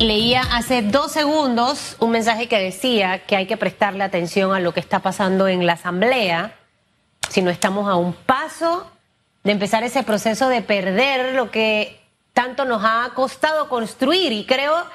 Leía 0.00 0.40
hace 0.52 0.80
dos 0.80 1.12
segundos 1.12 1.96
un 2.00 2.10
mensaje 2.10 2.48
que 2.48 2.58
decía 2.58 3.26
que 3.26 3.36
hay 3.36 3.44
que 3.44 3.58
prestarle 3.58 4.02
atención 4.02 4.54
a 4.54 4.58
lo 4.58 4.72
que 4.72 4.80
está 4.80 5.00
pasando 5.00 5.46
en 5.46 5.66
la 5.66 5.74
Asamblea, 5.74 6.56
si 7.28 7.42
no 7.42 7.50
estamos 7.50 7.86
a 7.86 7.96
un 7.96 8.14
paso 8.14 8.90
de 9.44 9.52
empezar 9.52 9.84
ese 9.84 10.02
proceso 10.02 10.48
de 10.48 10.62
perder 10.62 11.34
lo 11.34 11.50
que 11.50 12.00
tanto 12.32 12.64
nos 12.64 12.82
ha 12.82 13.10
costado 13.14 13.68
construir. 13.68 14.32
Y 14.32 14.46
creo 14.46 14.86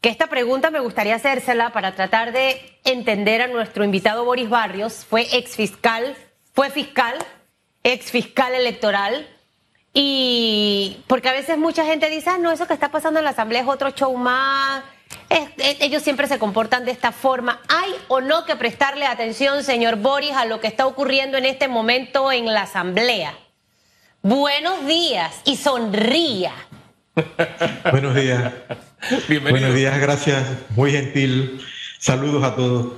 que 0.00 0.08
esta 0.08 0.28
pregunta 0.28 0.70
me 0.70 0.78
gustaría 0.78 1.16
hacérsela 1.16 1.70
para 1.72 1.96
tratar 1.96 2.30
de 2.30 2.78
entender 2.84 3.42
a 3.42 3.48
nuestro 3.48 3.82
invitado 3.82 4.24
Boris 4.24 4.48
Barrios. 4.48 5.04
Fue 5.04 5.26
ex 5.32 5.56
fiscal, 5.56 6.14
fue 6.52 6.70
fiscal, 6.70 7.18
ex 7.82 8.12
fiscal 8.12 8.54
electoral 8.54 9.26
y 9.96 10.98
porque 11.06 11.28
a 11.28 11.32
veces 11.32 11.56
mucha 11.56 11.86
gente 11.86 12.10
dice, 12.10 12.28
ah, 12.30 12.38
no, 12.38 12.50
eso 12.50 12.66
que 12.66 12.74
está 12.74 12.90
pasando 12.90 13.20
en 13.20 13.24
la 13.24 13.30
Asamblea 13.30 13.62
es 13.62 13.68
otro 13.68 13.90
show 13.90 14.14
más. 14.16 14.82
ellos 15.80 16.02
siempre 16.02 16.26
se 16.26 16.40
comportan 16.40 16.84
de 16.84 16.90
esta 16.90 17.12
forma. 17.12 17.60
¿Hay 17.68 17.94
o 18.08 18.20
no 18.20 18.44
que 18.44 18.56
prestarle 18.56 19.06
atención, 19.06 19.62
señor 19.62 19.96
Boris, 19.96 20.32
a 20.32 20.46
lo 20.46 20.60
que 20.60 20.66
está 20.66 20.86
ocurriendo 20.86 21.38
en 21.38 21.44
este 21.44 21.68
momento 21.68 22.32
en 22.32 22.46
la 22.46 22.62
Asamblea? 22.62 23.38
Buenos 24.20 24.84
días 24.84 25.40
y 25.44 25.56
sonría. 25.56 26.52
Buenos 27.92 28.16
días. 28.16 28.52
Bienvenido. 29.28 29.60
Buenos 29.60 29.74
días, 29.76 30.00
gracias. 30.00 30.44
Muy 30.70 30.90
gentil. 30.90 31.64
Saludos 32.00 32.42
a 32.42 32.56
todos. 32.56 32.94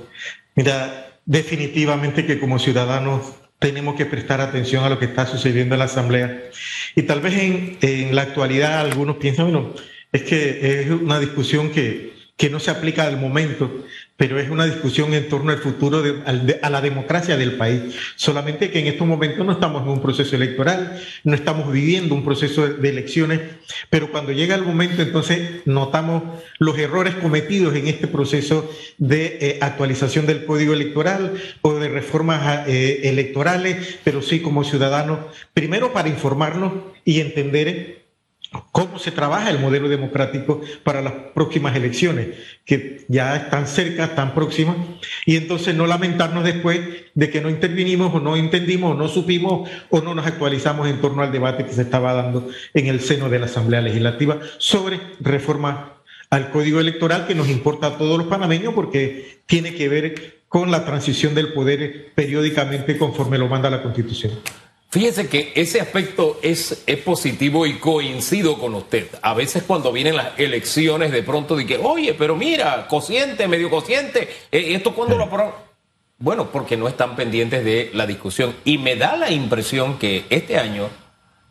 Mira, 0.55 1.11
definitivamente 1.25 2.25
que 2.25 2.39
como 2.39 2.57
ciudadanos 2.57 3.33
tenemos 3.59 3.95
que 3.95 4.05
prestar 4.05 4.41
atención 4.41 4.83
a 4.83 4.89
lo 4.89 4.99
que 4.99 5.05
está 5.05 5.25
sucediendo 5.25 5.75
en 5.75 5.79
la 5.79 5.85
Asamblea. 5.85 6.43
Y 6.95 7.03
tal 7.03 7.21
vez 7.21 7.33
en, 7.35 7.77
en 7.81 8.15
la 8.15 8.23
actualidad 8.23 8.79
algunos 8.79 9.17
piensan, 9.17 9.51
bueno, 9.51 9.73
es 10.11 10.23
que 10.23 10.81
es 10.81 10.89
una 10.89 11.19
discusión 11.19 11.71
que, 11.71 12.16
que 12.37 12.51
no 12.51 12.59
se 12.59 12.69
aplica 12.69 13.03
al 13.03 13.17
momento, 13.17 13.83
pero 14.15 14.39
es 14.39 14.49
una 14.49 14.65
discusión 14.65 15.15
en 15.15 15.27
torno 15.27 15.51
al 15.51 15.57
futuro 15.57 16.03
de, 16.03 16.59
a 16.61 16.69
la 16.69 16.81
democracia 16.81 17.35
del 17.35 17.53
país. 17.53 17.81
Solamente 18.15 18.69
que 18.69 18.79
en 18.79 18.87
estos 18.87 19.07
momentos 19.07 19.43
no 19.43 19.51
estamos 19.51 19.81
en 19.81 19.89
un 19.89 20.01
proceso 20.03 20.35
electoral, 20.35 21.01
no 21.23 21.33
estamos 21.33 21.71
viviendo 21.71 22.13
un 22.13 22.23
proceso 22.23 22.67
de 22.67 22.89
elecciones, 22.89 23.41
pero 23.89 24.11
cuando 24.11 24.31
llega 24.31 24.53
el 24.53 24.61
momento 24.61 25.01
entonces 25.01 25.61
notamos 25.65 26.23
los 26.59 26.77
errores 26.77 27.15
cometidos 27.15 27.75
en 27.75 27.87
este 27.87 28.07
proceso 28.07 28.71
de 28.99 29.37
eh, 29.41 29.57
actualización 29.61 30.27
del 30.27 30.45
código 30.45 30.73
electoral 30.73 31.33
o 31.61 31.73
de 31.73 31.89
reformas 31.89 32.67
eh, 32.67 33.01
electorales, 33.03 33.97
pero 34.03 34.21
sí 34.21 34.41
como 34.41 34.63
ciudadanos, 34.63 35.19
primero 35.55 35.91
para 35.91 36.09
informarnos 36.09 36.73
y 37.03 37.19
entender 37.19 37.96
cómo 38.71 38.99
se 38.99 39.11
trabaja 39.11 39.49
el 39.49 39.59
modelo 39.59 39.89
democrático 39.89 40.61
para 40.83 41.01
las 41.01 41.13
próximas 41.33 41.75
elecciones, 41.75 42.27
que 42.65 43.05
ya 43.07 43.35
están 43.35 43.67
cerca, 43.67 44.05
están 44.05 44.33
próximas, 44.33 44.77
y 45.25 45.35
entonces 45.35 45.75
no 45.75 45.87
lamentarnos 45.87 46.43
después 46.43 46.79
de 47.13 47.29
que 47.29 47.41
no 47.41 47.49
intervinimos 47.49 48.13
o 48.13 48.19
no 48.19 48.35
entendimos 48.35 48.91
o 48.91 48.95
no 48.95 49.07
supimos 49.07 49.69
o 49.89 50.01
no 50.01 50.15
nos 50.15 50.25
actualizamos 50.25 50.87
en 50.87 51.01
torno 51.01 51.23
al 51.23 51.31
debate 51.31 51.65
que 51.65 51.73
se 51.73 51.81
estaba 51.81 52.13
dando 52.13 52.49
en 52.73 52.87
el 52.87 53.01
seno 53.01 53.29
de 53.29 53.39
la 53.39 53.45
Asamblea 53.45 53.81
Legislativa 53.81 54.39
sobre 54.57 54.99
reforma 55.19 55.93
al 56.29 56.49
Código 56.51 56.79
Electoral 56.79 57.25
que 57.27 57.35
nos 57.35 57.49
importa 57.49 57.87
a 57.87 57.97
todos 57.97 58.17
los 58.17 58.27
panameños 58.27 58.73
porque 58.73 59.41
tiene 59.45 59.73
que 59.73 59.89
ver 59.89 60.37
con 60.49 60.71
la 60.71 60.85
transición 60.85 61.35
del 61.35 61.53
poder 61.53 62.11
periódicamente 62.15 62.97
conforme 62.97 63.37
lo 63.37 63.47
manda 63.47 63.69
la 63.69 63.83
Constitución. 63.83 64.33
Fíjese 64.89 65.27
que 65.27 65.51
ese 65.55 65.81
aspecto 65.81 66.39
es, 66.41 66.83
es, 66.85 66.97
positivo 66.99 67.65
y 67.65 67.73
coincido 67.73 68.57
con 68.57 68.73
usted. 68.73 69.07
A 69.21 69.33
veces 69.33 69.63
cuando 69.63 69.91
vienen 69.91 70.15
las 70.15 70.39
elecciones 70.39 71.11
de 71.11 71.23
pronto 71.23 71.57
que 71.57 71.77
oye, 71.77 72.13
pero 72.13 72.37
mira, 72.37 72.87
cociente, 72.87 73.49
medio 73.49 73.69
cociente, 73.69 74.29
eh, 74.49 74.73
¿esto 74.73 74.95
cuándo 74.95 75.17
lo 75.17 75.25
aprobaron? 75.25 75.67
Bueno, 76.19 76.51
porque 76.51 76.77
no 76.77 76.87
están 76.87 77.15
pendientes 77.15 77.65
de 77.65 77.91
la 77.93 78.07
discusión. 78.07 78.55
Y 78.63 78.77
me 78.77 78.95
da 78.95 79.17
la 79.17 79.29
impresión 79.29 79.99
que 79.99 80.25
este 80.29 80.57
año 80.57 80.89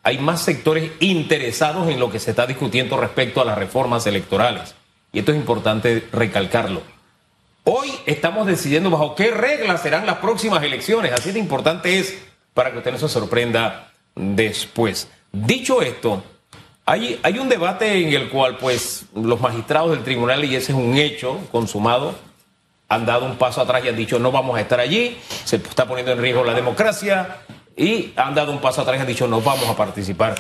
hay 0.03 0.19
más 0.19 0.43
sectores 0.43 0.91
interesados 1.01 1.89
en 1.89 2.01
lo 2.01 2.11
que 2.11 2.19
se 2.19 2.31
está 2.31 2.47
discutiendo 2.47 2.97
respecto 2.97 3.41
a 3.43 3.45
las 3.45 3.59
reformas 3.59 4.07
electorales. 4.07 4.75
Y 5.13 5.19
esto 5.19 5.33
es 5.33 5.39
importante 5.39 6.05
recalcarlo. 6.11 6.83
Hoy 7.65 7.93
estamos 8.07 8.47
decidiendo 8.47 8.91
bajo 8.91 9.15
qué 9.15 9.31
reglas 9.31 9.83
serán 9.83 10.07
las 10.07 10.19
próximas 10.19 10.63
elecciones. 10.63 11.13
Así 11.13 11.33
de 11.33 11.39
importante 11.39 11.99
es 11.99 12.19
para 12.57 12.73
que 12.73 12.79
usted 12.79 12.91
no 12.91 12.99
se 12.99 13.11
sorprenda 13.11 13.93
después. 14.15 15.11
Dicho 15.31 15.83
esto, 15.83 16.25
hay, 16.87 17.21
hay 17.23 17.39
un 17.39 17.51
debate 17.51 18.01
en 18.01 18.15
el 18.15 18.31
cual 18.31 18.57
pues 18.57 19.05
los 19.15 19.39
magistrados 19.39 19.91
del 19.91 20.03
tribunal, 20.03 20.43
y 20.43 20.57
ese 20.57 20.73
es 20.73 20.79
un 20.79 20.97
hecho 20.97 21.39
consumado, 21.53 22.15
han 22.89 23.05
dado 23.05 23.27
un 23.27 23.37
paso 23.37 23.61
atrás 23.61 23.85
y 23.85 23.89
han 23.89 23.97
dicho 23.97 24.19
no 24.19 24.33
vamos 24.33 24.57
a 24.57 24.63
estar 24.63 24.81
allí, 24.81 25.19
se 25.45 25.57
está 25.57 25.87
poniendo 25.87 26.13
en 26.13 26.19
riesgo 26.19 26.45
la 26.45 26.55
democracia, 26.55 27.41
y 27.77 28.15
han 28.17 28.35
dado 28.35 28.53
un 28.53 28.63
paso 28.63 28.81
atrás 28.81 28.97
y 28.97 29.01
han 29.03 29.07
dicho 29.07 29.29
no 29.29 29.43
vamos 29.43 29.69
a 29.69 29.77
participar 29.77 30.35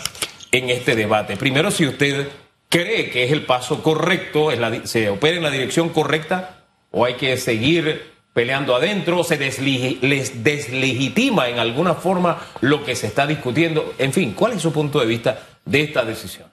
en 0.53 0.71
este 0.71 0.97
debate. 0.97 1.37
Primero, 1.37 1.71
si 1.71 1.85
usted 1.85 2.29
cree 2.71 3.11
que 3.11 3.25
es 3.25 3.33
el 3.33 3.45
paso 3.45 3.83
correcto, 3.83 4.49
se 4.85 5.11
opera 5.11 5.37
en 5.37 5.43
la 5.43 5.51
dirección 5.51 5.91
correcta, 5.91 6.65
o 6.93 7.05
hay 7.05 7.15
que 7.17 7.37
seguir 7.37 8.16
peleando 8.37 8.77
adentro, 8.77 9.25
se 9.25 9.39
les 9.39 10.45
deslegitima 10.45 11.49
en 11.49 11.59
alguna 11.59 11.95
forma 11.95 12.39
lo 12.61 12.85
que 12.85 12.95
se 12.95 13.07
está 13.07 13.27
discutiendo. 13.27 13.95
En 13.97 14.13
fin, 14.13 14.35
¿cuál 14.35 14.53
es 14.53 14.61
su 14.61 14.75
punto 14.75 15.01
de 15.01 15.07
vista 15.07 15.41
de 15.65 15.81
esta 15.81 16.05
decisión? 16.05 16.47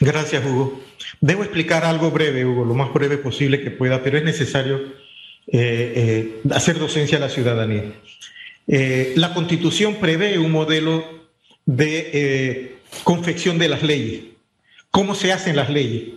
Gracias, 0.00 0.44
Hugo. 0.44 0.82
Debo 1.20 1.44
explicar 1.44 1.84
algo 1.84 2.10
breve, 2.10 2.44
Hugo, 2.44 2.64
lo 2.64 2.74
más 2.74 2.92
breve 2.92 3.16
posible 3.18 3.60
que 3.60 3.70
pueda, 3.70 4.02
pero 4.02 4.18
es 4.18 4.24
necesario 4.24 4.78
eh, 5.46 5.92
eh, 5.94 6.40
hacer 6.50 6.80
docencia 6.80 7.18
a 7.18 7.20
la 7.20 7.28
ciudadanía. 7.28 7.84
Eh, 8.66 9.12
la 9.14 9.32
Constitución 9.32 9.98
prevé 10.00 10.36
un 10.40 10.50
modelo 10.50 11.28
de 11.64 12.74
confección 13.04 13.56
de 13.56 13.68
las 13.68 13.84
leyes. 13.84 14.22
¿Cómo 14.90 15.14
se 15.14 15.32
hacen 15.32 15.54
las 15.54 15.70
leyes? 15.70 16.08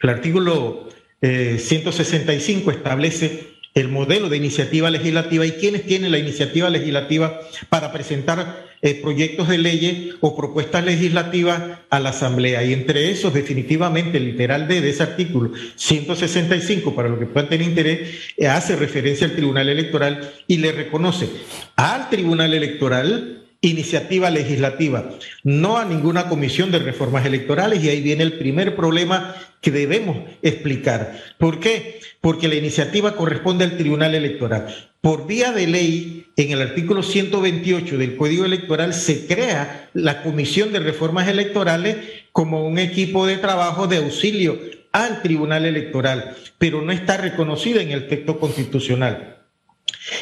El 0.00 0.08
artículo 0.08 0.88
165 1.20 2.70
establece 2.70 3.55
el 3.76 3.88
modelo 3.90 4.30
de 4.30 4.38
iniciativa 4.38 4.90
legislativa 4.90 5.44
y 5.44 5.52
quiénes 5.52 5.84
tienen 5.84 6.10
la 6.10 6.18
iniciativa 6.18 6.70
legislativa 6.70 7.40
para 7.68 7.92
presentar 7.92 8.66
eh, 8.80 8.94
proyectos 9.02 9.48
de 9.48 9.58
leyes 9.58 10.14
o 10.20 10.34
propuestas 10.34 10.82
legislativas 10.82 11.62
a 11.90 12.00
la 12.00 12.08
Asamblea. 12.08 12.64
Y 12.64 12.72
entre 12.72 13.10
esos, 13.10 13.34
definitivamente, 13.34 14.16
el 14.16 14.24
literal 14.24 14.66
D 14.66 14.80
de 14.80 14.90
ese 14.90 15.02
artículo 15.02 15.52
165, 15.74 16.94
para 16.94 17.10
lo 17.10 17.18
que 17.18 17.26
puedan 17.26 17.50
tener 17.50 17.68
interés, 17.68 18.32
eh, 18.38 18.48
hace 18.48 18.76
referencia 18.76 19.26
al 19.26 19.34
Tribunal 19.34 19.68
Electoral 19.68 20.32
y 20.46 20.56
le 20.56 20.72
reconoce 20.72 21.28
al 21.76 22.08
Tribunal 22.08 22.54
Electoral 22.54 23.45
iniciativa 23.68 24.30
legislativa, 24.30 25.10
no 25.44 25.78
a 25.78 25.84
ninguna 25.84 26.28
comisión 26.28 26.70
de 26.70 26.78
reformas 26.78 27.26
electorales 27.26 27.82
y 27.82 27.88
ahí 27.88 28.00
viene 28.00 28.22
el 28.22 28.34
primer 28.34 28.76
problema 28.76 29.34
que 29.60 29.70
debemos 29.70 30.18
explicar. 30.42 31.20
¿Por 31.38 31.60
qué? 31.60 32.00
Porque 32.20 32.48
la 32.48 32.54
iniciativa 32.54 33.16
corresponde 33.16 33.64
al 33.64 33.76
Tribunal 33.76 34.14
Electoral. 34.14 34.66
Por 35.00 35.26
vía 35.26 35.52
de 35.52 35.66
ley, 35.66 36.26
en 36.36 36.50
el 36.50 36.60
artículo 36.60 37.02
128 37.02 37.96
del 37.96 38.16
Código 38.16 38.44
Electoral 38.44 38.92
se 38.92 39.26
crea 39.26 39.88
la 39.94 40.22
Comisión 40.22 40.72
de 40.72 40.80
Reformas 40.80 41.28
Electorales 41.28 41.96
como 42.32 42.66
un 42.66 42.78
equipo 42.78 43.26
de 43.26 43.38
trabajo 43.38 43.86
de 43.86 43.98
auxilio 43.98 44.58
al 44.92 45.22
Tribunal 45.22 45.64
Electoral, 45.64 46.36
pero 46.58 46.82
no 46.82 46.92
está 46.92 47.16
reconocida 47.16 47.82
en 47.82 47.90
el 47.90 48.08
texto 48.08 48.38
constitucional. 48.38 49.35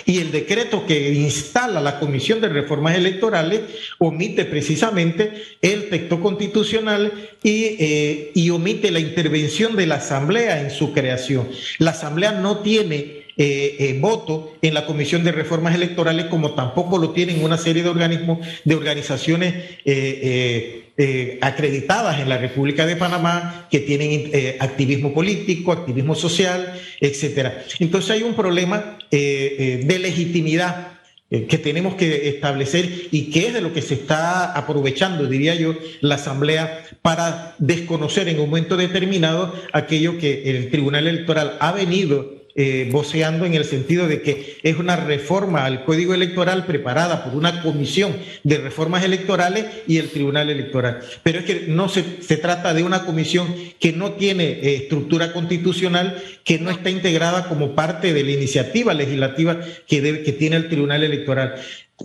Y 0.06 0.19
el 0.19 0.33
decreto 0.33 0.87
que 0.87 1.12
instala 1.12 1.81
la 1.81 1.99
Comisión 1.99 2.41
de 2.41 2.49
Reformas 2.49 2.97
Electorales 2.97 3.61
omite 3.99 4.45
precisamente 4.45 5.33
el 5.61 5.89
texto 5.91 6.21
constitucional 6.21 7.12
y, 7.43 7.77
eh, 7.78 8.31
y 8.34 8.50
omite 8.50 8.91
la 8.91 9.00
intervención 9.00 9.76
de 9.76 9.87
la 9.87 9.97
Asamblea 9.97 10.61
en 10.61 10.70
su 10.70 10.93
creación. 10.93 11.49
La 11.79 11.91
Asamblea 11.91 12.32
no 12.32 12.59
tiene 12.59 13.24
eh, 13.37 13.77
eh, 13.81 13.99
voto 14.01 14.55
en 14.63 14.75
la 14.75 14.87
Comisión 14.87 15.25
de 15.25 15.33
Reformas 15.33 15.75
Electorales, 15.75 16.27
como 16.27 16.55
tampoco 16.55 16.99
lo 16.99 17.11
tienen 17.11 17.43
una 17.43 17.59
serie 17.59 17.83
de 17.83 17.89
organismos, 17.89 18.39
de 18.65 18.75
organizaciones 18.77 19.55
eh, 19.85 21.39
acreditadas 21.41 22.21
en 22.21 22.29
la 22.29 22.39
República 22.39 22.87
de 22.87 22.95
Panamá, 22.95 23.67
que 23.71 23.81
tienen 23.81 24.31
activismo 24.61 25.13
político, 25.13 25.73
activismo 25.73 26.15
social, 26.15 26.81
etcétera. 27.01 27.65
Entonces 27.81 28.13
hay 28.13 28.23
un 28.23 28.35
problema 28.35 28.99
de 29.11 29.99
legitimidad 30.01 30.93
que 31.29 31.59
tenemos 31.59 31.97
que 31.97 32.29
establecer 32.29 33.09
y 33.11 33.33
que 33.33 33.49
es 33.49 33.55
de 33.55 33.61
lo 33.61 33.73
que 33.73 33.83
se 33.83 33.95
está 33.95 34.53
aprovechando, 34.53 35.27
diría 35.27 35.57
yo, 35.57 35.75
la 36.01 36.15
Asamblea 36.15 36.85
para 37.03 37.57
desconocer 37.59 38.29
en 38.29 38.39
un 38.39 38.51
momento 38.51 38.77
determinado 38.77 39.53
aquello 39.73 40.19
que 40.19 40.49
el 40.51 40.71
Tribunal 40.71 41.09
Electoral 41.09 41.57
ha 41.59 41.73
venido 41.73 42.44
eh, 42.56 42.89
voceando 42.93 43.47
en 43.47 43.55
el 43.55 43.65
sentido 43.65 44.06
de 44.06 44.23
que 44.23 44.59
es 44.62 44.79
una 44.79 44.95
reforma 44.95 45.65
al 45.65 45.85
código 45.85 46.15
electoral 46.15 46.67
preparada 46.67 47.25
por 47.25 47.35
una 47.35 47.62
comisión 47.62 48.17
de 48.45 48.59
reformas 48.59 49.03
electorales 49.03 49.67
y 49.89 49.99
el 49.99 50.11
Tribunal 50.11 50.51
Electoral. 50.51 51.01
Pero 51.25 51.41
es 51.41 51.45
que 51.45 51.65
no 51.67 51.89
se, 51.89 52.03
trata 52.37 52.73
de 52.73 52.85
una 52.85 53.05
comisión 53.05 53.53
que 53.81 53.93
no 53.93 54.12
tiene 54.12 54.45
eh, 54.45 54.77
estructura 54.77 55.33
constitucional, 55.33 56.23
que 56.45 56.61
no 56.61 56.71
está 56.71 56.91
integrada 56.91 57.49
como 57.49 57.75
parte 57.75 58.12
de 58.12 58.23
la 58.23 58.31
iniciativa 58.31 58.95
legislativa 58.95 59.59
que, 59.89 60.23
que 60.23 60.33
tiene 60.33 60.57
el 60.57 60.69
Tribunal 60.69 61.03
Electoral 61.03 61.57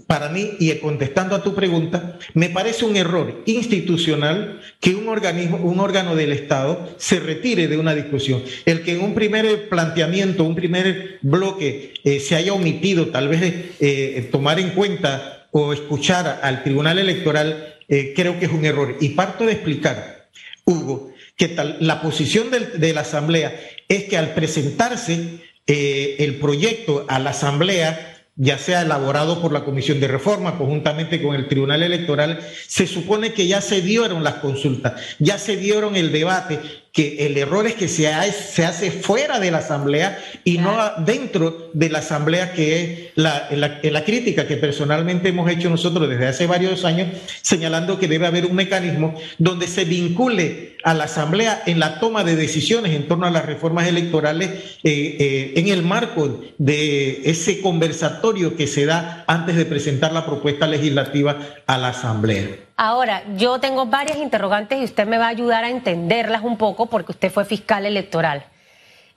para 0.05 0.29
mí, 0.29 0.51
y 0.59 0.71
contestando 0.75 1.35
a 1.35 1.43
tu 1.43 1.55
pregunta, 1.55 2.19
me 2.35 2.49
parece 2.49 2.85
un 2.85 2.95
error 2.95 3.41
institucional 3.45 4.61
que 4.79 4.93
un 4.93 5.07
organismo, 5.07 5.57
un 5.57 5.79
órgano 5.79 6.15
del 6.15 6.31
Estado 6.31 6.89
se 6.97 7.19
retire 7.19 7.67
de 7.67 7.77
una 7.77 7.95
discusión. 7.95 8.43
El 8.65 8.83
que 8.83 8.93
en 8.93 9.01
un 9.01 9.15
primer 9.15 9.67
planteamiento, 9.67 10.43
un 10.43 10.55
primer 10.55 11.17
bloque, 11.21 11.93
eh, 12.03 12.19
se 12.19 12.35
haya 12.35 12.53
omitido 12.53 13.07
tal 13.07 13.29
vez 13.29 13.41
eh, 13.79 14.29
tomar 14.31 14.59
en 14.59 14.69
cuenta 14.71 15.47
o 15.51 15.73
escuchar 15.73 16.39
al 16.43 16.63
Tribunal 16.63 16.99
Electoral, 16.99 17.75
eh, 17.87 18.13
creo 18.15 18.37
que 18.37 18.45
es 18.45 18.51
un 18.51 18.65
error. 18.65 18.95
Y 19.01 19.09
parto 19.09 19.45
de 19.45 19.53
explicar, 19.53 20.29
Hugo, 20.65 21.11
que 21.35 21.55
la 21.79 22.01
posición 22.01 22.47
de 22.51 22.93
la 22.93 23.01
Asamblea 23.01 23.59
es 23.87 24.03
que 24.03 24.17
al 24.17 24.33
presentarse 24.33 25.39
el 25.65 26.35
proyecto 26.35 27.05
a 27.07 27.17
la 27.19 27.29
Asamblea, 27.29 28.08
ya 28.41 28.57
sea 28.57 28.83
elaborado 28.83 29.41
por 29.41 29.51
la 29.51 29.65
Comisión 29.65 29.99
de 29.99 30.07
Reforma 30.07 30.57
conjuntamente 30.57 31.21
con 31.21 31.35
el 31.35 31.49
Tribunal 31.49 31.83
Electoral, 31.83 32.39
se 32.67 32.87
supone 32.87 33.33
que 33.33 33.47
ya 33.47 33.59
se 33.59 33.81
dieron 33.81 34.23
las 34.23 34.35
consultas, 34.35 34.93
ya 35.19 35.37
se 35.37 35.57
dieron 35.57 35.97
el 35.97 36.13
debate, 36.13 36.57
que 36.93 37.25
el 37.25 37.37
error 37.37 37.67
es 37.67 37.75
que 37.75 37.89
se, 37.89 38.09
se 38.31 38.65
hace 38.65 38.91
fuera 38.91 39.41
de 39.41 39.51
la 39.51 39.57
Asamblea 39.57 40.17
y 40.45 40.57
no 40.57 40.73
dentro 40.99 41.69
de 41.73 41.89
la 41.89 41.99
Asamblea, 41.99 42.53
que 42.53 42.81
es 42.81 42.99
la, 43.15 43.49
la, 43.51 44.03
crítica 44.05 44.47
que 44.47 44.55
personalmente 44.55 45.29
hemos 45.29 45.51
hecho 45.51 45.69
nosotros 45.69 46.09
desde 46.09 46.27
hace 46.27 46.47
varios 46.47 46.85
años, 46.85 47.09
señalando 47.41 47.99
que 47.99 48.07
debe 48.07 48.25
haber 48.25 48.45
un 48.45 48.55
mecanismo 48.55 49.15
donde 49.37 49.67
se 49.67 49.83
vincule 49.83 50.77
a 50.83 50.93
la 50.93 51.05
Asamblea 51.05 51.63
en 51.65 51.79
la 51.79 51.99
toma 51.99 52.23
de 52.23 52.35
decisiones 52.35 52.93
en 52.93 53.07
torno 53.07 53.25
a 53.25 53.31
las 53.31 53.45
reformas 53.45 53.87
electorales 53.87 54.79
eh, 54.83 55.17
eh, 55.19 55.53
en 55.55 55.67
el 55.67 55.83
marco 55.83 56.41
de 56.57 57.21
ese 57.29 57.61
conversatorio 57.61 58.55
que 58.55 58.67
se 58.67 58.85
da 58.85 59.23
antes 59.27 59.55
de 59.55 59.65
presentar 59.65 60.11
la 60.13 60.25
propuesta 60.25 60.67
legislativa 60.67 61.37
a 61.65 61.77
la 61.77 61.89
Asamblea. 61.89 62.47
Ahora, 62.77 63.23
yo 63.35 63.59
tengo 63.59 63.87
varias 63.87 64.17
interrogantes 64.17 64.79
y 64.79 64.83
usted 64.85 65.05
me 65.05 65.17
va 65.17 65.25
a 65.25 65.29
ayudar 65.29 65.63
a 65.63 65.69
entenderlas 65.69 66.43
un 66.43 66.57
poco 66.57 66.85
porque 66.85 67.11
usted 67.11 67.31
fue 67.31 67.45
fiscal 67.45 67.85
electoral. 67.85 68.45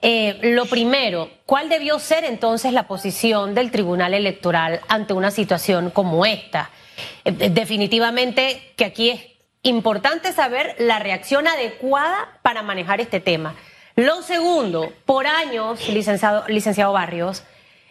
Eh, 0.05 0.39
lo 0.55 0.67
primero, 0.67 1.31
¿cuál 1.47 1.69
debió 1.69 2.01
ser 2.01 2.25
entonces 2.25 2.73
la 2.73 2.89
posición 2.89 3.55
del 3.55 3.71
Tribunal 3.71 4.15
Electoral 4.15 4.81
ante 4.89 5.13
una 5.13 5.31
situación 5.31 5.91
como 5.91 6.27
esta? 6.27 6.71
Definitivamente 7.25 8.73
que 8.75 8.85
aquí 8.85 9.11
es 9.11 9.21
importante 9.63 10.33
saber 10.33 10.75
la 10.79 10.99
reacción 10.99 11.47
adecuada 11.47 12.39
para 12.43 12.63
manejar 12.63 13.01
este 13.01 13.21
tema. 13.21 13.55
Lo 13.95 14.23
segundo, 14.23 14.93
por 15.05 15.27
años, 15.27 15.89
licenciado, 15.89 16.45
licenciado 16.49 16.93
Barrios, 16.93 17.45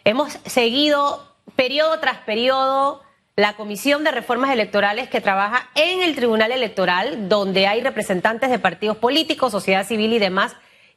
hemos 0.04 0.32
seguido 0.44 1.36
periodo 1.56 2.00
tras 2.00 2.18
periodo 2.18 3.02
la 3.36 3.54
Comisión 3.54 4.04
de 4.04 4.10
Reformas 4.10 4.50
Electorales 4.50 5.08
que 5.08 5.20
trabaja 5.20 5.70
en 5.74 6.02
el 6.02 6.14
Tribunal 6.14 6.52
Electoral, 6.52 7.28
donde 7.28 7.66
hay 7.66 7.80
representantes 7.80 8.50
de 8.50 8.58
partidos 8.58 8.98
políticos, 8.98 9.52
sociedad 9.52 9.86
civil 9.86 10.12
y 10.12 10.18
demás, 10.18 10.54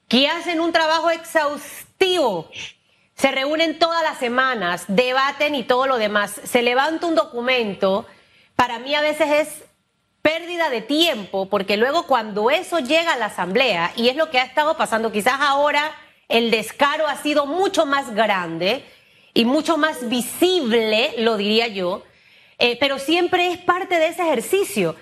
que 0.10 0.28
hacen 0.28 0.60
un 0.60 0.74
trabajo 0.74 1.10
exhaustivo. 1.12 2.50
Se 3.16 3.32
reúnen 3.32 3.80
todas 3.80 4.04
las 4.04 4.18
semanas, 4.18 4.84
debaten 4.88 5.56
y 5.56 5.64
todo 5.64 5.88
lo 5.88 5.98
demás. 5.98 6.42
Se 6.44 6.62
levanta 6.62 7.08
un 7.08 7.16
documento. 7.16 8.06
Para 8.58 8.80
mí 8.80 8.94
a 8.94 9.02
veces 9.02 9.32
es 9.32 9.64
pérdida 10.26 10.72
de 10.72 10.82
tiempo, 10.82 11.48
porque 11.50 11.78
luego 11.78 12.08
cuando 12.08 12.50
eso 12.50 12.80
llega 12.80 13.14
a 13.14 13.18
la 13.18 13.28
Asamblea, 13.28 13.94
y 13.96 14.10
es 14.10 14.16
lo 14.16 14.32
que 14.32 14.40
ha 14.40 14.44
estado 14.44 14.76
pasando, 14.76 15.12
quizás 15.12 15.36
ahora 15.40 15.96
el 16.28 16.50
descaro 16.50 17.06
ha 17.06 17.16
sido 17.18 17.46
mucho 17.46 17.86
más 17.86 18.16
grande 18.16 18.84
y 19.36 19.46
mucho 19.46 19.78
más 19.78 20.10
visible, 20.10 21.14
lo 21.20 21.38
diría 21.38 21.68
yo, 21.68 22.02
eh, 22.58 22.76
pero 22.80 22.98
siempre 22.98 23.52
es 23.52 23.60
parte 23.60 24.00
de 24.00 24.08
ese 24.08 24.24
ejercicio. 24.24 24.96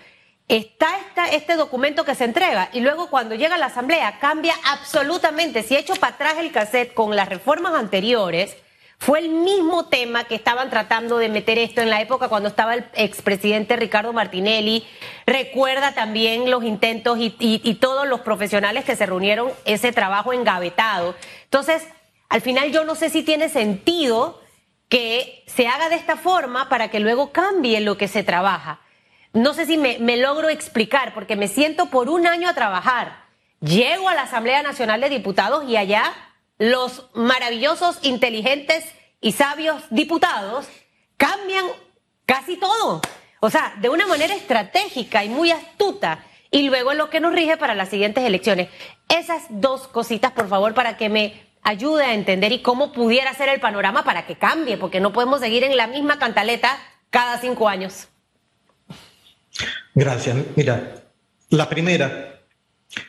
Está 0.49 0.89
este 1.31 1.55
documento 1.55 2.03
que 2.03 2.15
se 2.15 2.25
entrega 2.25 2.69
y 2.73 2.81
luego 2.81 3.09
cuando 3.09 3.33
llega 3.33 3.55
a 3.55 3.59
la 3.59 3.67
Asamblea 3.67 4.19
cambia 4.19 4.55
absolutamente. 4.65 5.63
Si 5.63 5.73
he 5.73 5.79
hecho 5.79 5.95
para 5.95 6.15
atrás 6.15 6.35
el 6.37 6.51
cassette 6.51 6.93
con 6.93 7.15
las 7.15 7.29
reformas 7.29 7.75
anteriores, 7.75 8.57
fue 9.05 9.19
el 9.19 9.27
mismo 9.27 9.87
tema 9.87 10.23
que 10.23 10.35
estaban 10.35 10.69
tratando 10.69 11.17
de 11.17 11.27
meter 11.27 11.59
esto 11.59 11.81
en 11.81 11.89
la 11.89 11.99
época 11.99 12.29
cuando 12.29 12.47
estaba 12.47 12.73
el 12.73 12.85
expresidente 12.93 13.75
Ricardo 13.75 14.13
Martinelli. 14.13 14.87
Recuerda 15.25 15.93
también 15.93 16.49
los 16.49 16.63
intentos 16.63 17.17
y, 17.19 17.77
todos 17.81 18.07
los 18.07 18.21
profesionales 18.21 18.85
que 18.85 18.95
se 18.95 19.05
reunieron, 19.05 19.51
ese 19.65 19.91
trabajo 19.91 20.31
engavetado. 20.31 21.15
Entonces, 21.43 21.85
al 22.29 22.39
final 22.39 22.71
yo 22.71 22.85
no 22.85 22.95
sé 22.95 23.09
si 23.09 23.23
tiene 23.23 23.49
sentido 23.49 24.41
que 24.87 25.43
se 25.47 25.67
haga 25.67 25.89
de 25.89 25.95
esta 25.95 26.15
forma 26.15 26.69
para 26.69 26.89
que 26.89 27.01
luego 27.01 27.33
cambie 27.33 27.81
lo 27.81 27.97
que 27.97 28.07
se 28.07 28.23
trabaja. 28.23 28.79
No 29.33 29.53
sé 29.53 29.65
si 29.65 29.77
me, 29.77 30.15
logro 30.15 30.47
explicar, 30.47 31.13
porque 31.13 31.35
me 31.35 31.49
siento 31.49 31.87
por 31.87 32.07
un 32.07 32.25
año 32.25 32.47
a 32.47 32.53
trabajar. 32.53 33.25
Llego 33.59 34.07
a 34.07 34.15
la 34.15 34.21
Asamblea 34.21 34.63
Nacional 34.63 35.01
de 35.01 35.09
Diputados 35.09 35.65
y 35.67 35.75
allá 35.75 36.13
los 36.57 37.09
maravillosos, 37.13 37.99
inteligentes 38.03 38.85
y 39.21 39.31
sabios 39.31 39.83
diputados 39.89 40.67
cambian 41.17 41.65
casi 42.25 42.57
todo. 42.57 43.01
O 43.39 43.49
sea, 43.49 43.75
de 43.81 43.89
una 43.89 44.07
manera 44.07 44.35
estratégica 44.35 45.23
y 45.23 45.29
muy 45.29 45.51
astuta. 45.51 46.23
Y 46.51 46.63
luego 46.63 46.93
lo 46.93 47.09
que 47.09 47.19
nos 47.19 47.33
rige 47.33 47.57
para 47.57 47.75
las 47.75 47.89
siguientes 47.89 48.23
elecciones. 48.23 48.69
Esas 49.09 49.43
dos 49.49 49.87
cositas, 49.87 50.31
por 50.31 50.47
favor, 50.47 50.73
para 50.73 50.97
que 50.97 51.09
me 51.09 51.41
ayude 51.63 52.03
a 52.03 52.13
entender 52.13 52.51
y 52.51 52.61
cómo 52.61 52.93
pudiera 52.93 53.33
ser 53.33 53.49
el 53.49 53.59
panorama 53.59 54.03
para 54.03 54.25
que 54.27 54.37
cambie, 54.37 54.77
porque 54.77 54.99
no 54.99 55.13
podemos 55.13 55.39
seguir 55.39 55.63
en 55.63 55.75
la 55.77 55.87
misma 55.87 56.19
cantaleta 56.19 56.77
cada 57.09 57.39
cinco 57.39 57.67
años. 57.67 58.07
Gracias. 59.95 60.35
Mira, 60.55 61.03
la 61.49 61.69
primera, 61.69 62.41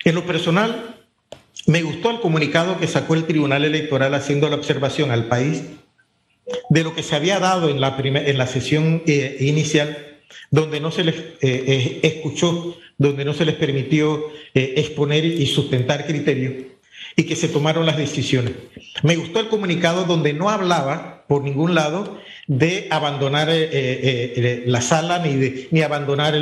en 0.05 0.15
lo 0.15 0.27
personal, 0.27 0.94
me 1.67 1.83
gustó 1.83 2.11
el 2.11 2.21
comunicado 2.21 2.79
que 2.79 2.87
sacó 2.87 3.15
el 3.15 3.25
Tribunal 3.25 3.65
Electoral 3.65 4.15
haciendo 4.15 4.49
la 4.49 4.57
observación 4.57 5.11
al 5.11 5.27
país 5.27 5.63
de 6.69 6.83
lo 6.85 6.95
que 6.95 7.03
se 7.03 7.17
había 7.17 7.39
dado 7.39 7.69
en 7.69 7.81
la, 7.81 7.97
en 7.99 8.39
la 8.39 8.47
sesión 8.47 9.03
eh, 9.07 9.37
inicial, 9.41 10.19
donde 10.51 10.81
no 10.81 10.91
se 10.91 11.05
les 11.05 11.15
eh, 11.17 11.35
eh, 11.41 12.01
escuchó, 12.03 12.77
donde 12.99 13.25
no 13.25 13.33
se 13.33 13.45
les 13.45 13.55
permitió 13.55 14.29
exponer 14.55 15.25
y 15.25 15.47
sustentar 15.47 16.07
criterios 16.07 16.74
y 17.17 17.25
que 17.25 17.37
se 17.37 17.49
tomaron 17.49 17.87
las 17.87 17.97
decisiones. 17.97 18.53
Me 19.03 19.17
gustó 19.17 19.41
el 19.41 19.49
comunicado 19.49 20.05
donde 20.05 20.33
no 20.33 20.51
hablaba 20.51 21.25
por 21.29 21.43
ningún 21.43 21.75
lado 21.75 22.19
de 22.47 22.89
abandonar 22.91 23.49
eh, 23.49 23.65
eh, 23.65 24.33
eh, 24.37 24.65
la 24.67 24.81
sala 24.81 25.19
ni, 25.19 25.35
de, 25.35 25.69
ni 25.71 25.83
abandonar 25.83 26.35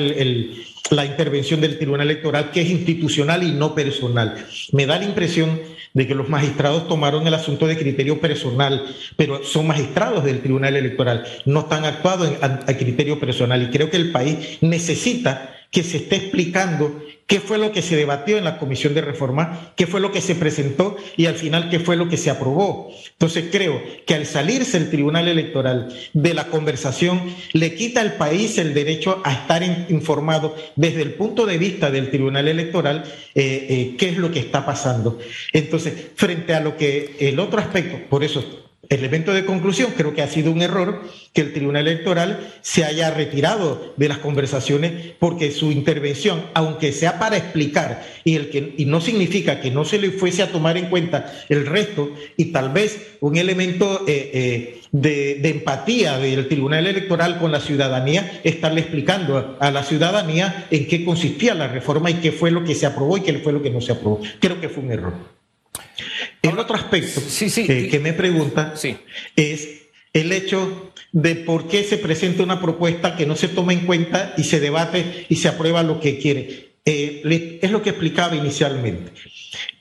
la 0.91 1.07
intervención 1.07 1.61
del 1.61 1.79
Tribunal 1.79 2.11
Electoral, 2.11 2.50
que 2.50 2.62
es 2.62 2.71
institucional 2.71 3.43
y 3.43 3.52
no 3.52 3.75
personal. 3.75 4.45
Me 4.73 4.87
da 4.87 4.99
la 4.99 5.05
impresión 5.05 5.61
de 5.95 6.07
que 6.07 6.14
los 6.14 6.29
magistrados 6.29 6.88
tomaron 6.88 7.26
el 7.26 7.35
asunto 7.35 7.67
de 7.67 7.76
criterio 7.76 8.21
personal, 8.21 8.85
pero 9.17 9.45
son 9.45 9.67
magistrados 9.67 10.25
del 10.25 10.41
Tribunal 10.41 10.76
Electoral, 10.76 11.25
no 11.45 11.61
están 11.61 11.85
actuando 11.85 12.35
a 12.41 12.75
criterio 12.75 13.21
personal 13.21 13.62
y 13.62 13.67
creo 13.67 13.91
que 13.91 13.99
el 13.99 14.11
país 14.11 14.59
necesita 14.62 15.51
que 15.73 15.83
se 15.83 15.97
esté 15.97 16.17
explicando 16.17 17.02
qué 17.26 17.41
fue 17.41 17.57
lo 17.57 17.73
que 17.73 17.81
se 17.81 17.97
debatió 17.97 18.37
en 18.37 18.45
la 18.45 18.59
Comisión 18.59 18.93
de 18.93 19.00
Reforma, 19.00 19.73
qué 19.75 19.87
fue 19.87 20.00
lo 20.00 20.12
que 20.12 20.21
se 20.21 20.35
presentó 20.35 20.97
y 21.17 21.25
al 21.25 21.35
final 21.35 21.71
qué 21.71 21.81
fue 21.81 21.97
lo 21.97 22.11
que 22.11 22.19
se 22.19 22.29
aprobó. 22.29 22.91
Entonces 23.12 23.47
creo 23.50 23.83
que 24.07 24.14
al 24.14 24.26
salirse 24.26 24.76
el 24.76 24.91
Tribunal 24.91 25.29
Electoral 25.29 25.88
de 26.12 26.35
la 26.35 26.49
conversación, 26.49 27.23
le 27.55 27.75
quita 27.75 28.02
al 28.02 28.19
país 28.19 28.59
el 28.59 28.75
derecho 28.75 29.23
a 29.25 29.33
estar 29.33 29.62
informado 29.88 30.55
desde 30.76 31.00
el 31.00 31.14
punto 31.14 31.47
de 31.47 31.57
vista 31.57 31.91
del 31.91 32.11
Tribunal 32.11 32.49
Electoral 32.49 33.05
eh, 33.35 33.67
eh, 33.71 33.97
qué 33.99 34.11
es 34.11 34.19
lo 34.19 34.31
que 34.31 34.41
está 34.41 34.67
pasando. 34.67 35.19
Entonces, 35.55 35.95
frente 36.17 36.55
a 36.55 36.61
lo 36.61 36.76
que 36.76 37.17
el 37.19 37.41
otro 37.41 37.61
aspecto, 37.61 37.99
por 38.11 38.25
eso 38.25 38.62
Elemento 38.89 39.33
de 39.33 39.45
conclusión, 39.45 39.93
creo 39.97 40.12
que 40.12 40.23
ha 40.23 40.29
sido 40.29 40.51
un 40.51 40.61
error 40.61 41.03
que 41.33 41.41
el 41.41 41.53
Tribunal 41.53 41.87
Electoral 41.87 42.53
se 42.62 42.85
haya 42.85 43.12
retirado 43.12 43.95
de 43.97 44.09
las 44.09 44.19
conversaciones 44.19 45.15
porque 45.21 45.53
su 45.53 45.71
intervención, 45.71 46.43
aunque 46.53 46.93
sea 46.93 47.21
para 47.21 47.37
explicar 47.37 48.05
y, 48.25 48.35
el 48.35 48.51
que, 48.51 48.75
y 48.77 48.85
no 48.87 49.01
significa 49.01 49.61
que 49.61 49.71
no 49.71 49.85
se 49.85 49.99
le 49.99 50.11
fuese 50.11 50.43
a 50.43 50.51
tomar 50.51 50.77
en 50.77 50.87
cuenta 50.87 51.33
el 51.49 51.65
resto 51.65 52.12
y 52.37 52.47
tal 52.47 52.71
vez 52.71 53.17
un 53.21 53.37
elemento 53.37 54.05
eh, 54.09 54.31
eh, 54.35 54.81
de, 54.91 55.49
empatía 55.49 56.19
del 56.19 56.49
Tribunal 56.49 56.87
Electoral 56.87 57.39
con 57.39 57.53
la 57.53 57.61
ciudadanía, 57.61 58.41
estarle 58.43 58.81
explicando 58.81 59.57
a 59.61 59.71
la 59.71 59.85
ciudadanía 59.85 60.67
en 60.71 60.89
qué 60.89 61.05
consistía 61.05 61.55
la 61.55 61.69
reforma 61.69 62.11
y 62.11 62.15
qué 62.15 62.33
fue 62.33 62.51
lo 62.51 62.65
que 62.65 62.75
se 62.75 62.87
aprobó 62.87 63.17
y 63.17 63.23
qué 63.23 63.35
fue 63.35 63.53
lo 63.53 63.62
que 63.62 63.71
no 63.71 63.81
se 63.81 63.93
aprobó. 63.93 64.21
Creo 64.41 64.61
que 64.61 64.69
fue 64.69 64.83
un 64.83 64.91
error. 64.91 65.15
El 66.42 66.58
otro 66.58 66.75
aspecto 66.75 67.20
que 67.20 68.00
me 68.02 68.12
pregunta 68.12 68.75
es 69.37 69.68
el 70.12 70.32
hecho 70.32 70.92
de 71.12 71.37
por 71.37 71.68
qué 71.68 71.84
se 71.84 71.99
presenta 71.99 72.42
una 72.42 72.61
propuesta 72.61 73.16
que 73.16 73.26
no 73.26 73.37
se 73.37 73.49
toma 73.49 73.72
en 73.72 73.87
cuenta 73.87 74.34
y 74.37 74.44
se 74.44 74.61
debate 74.61 75.26
y 75.28 75.37
se 75.37 75.49
aprueba 75.49 75.82
lo 75.82 76.00
que 76.00 76.18
quiere. 76.18 76.72
Eh, 76.84 77.58
es 77.62 77.70
lo 77.70 77.82
que 77.82 77.90
explicaba 77.90 78.34
inicialmente. 78.34 79.12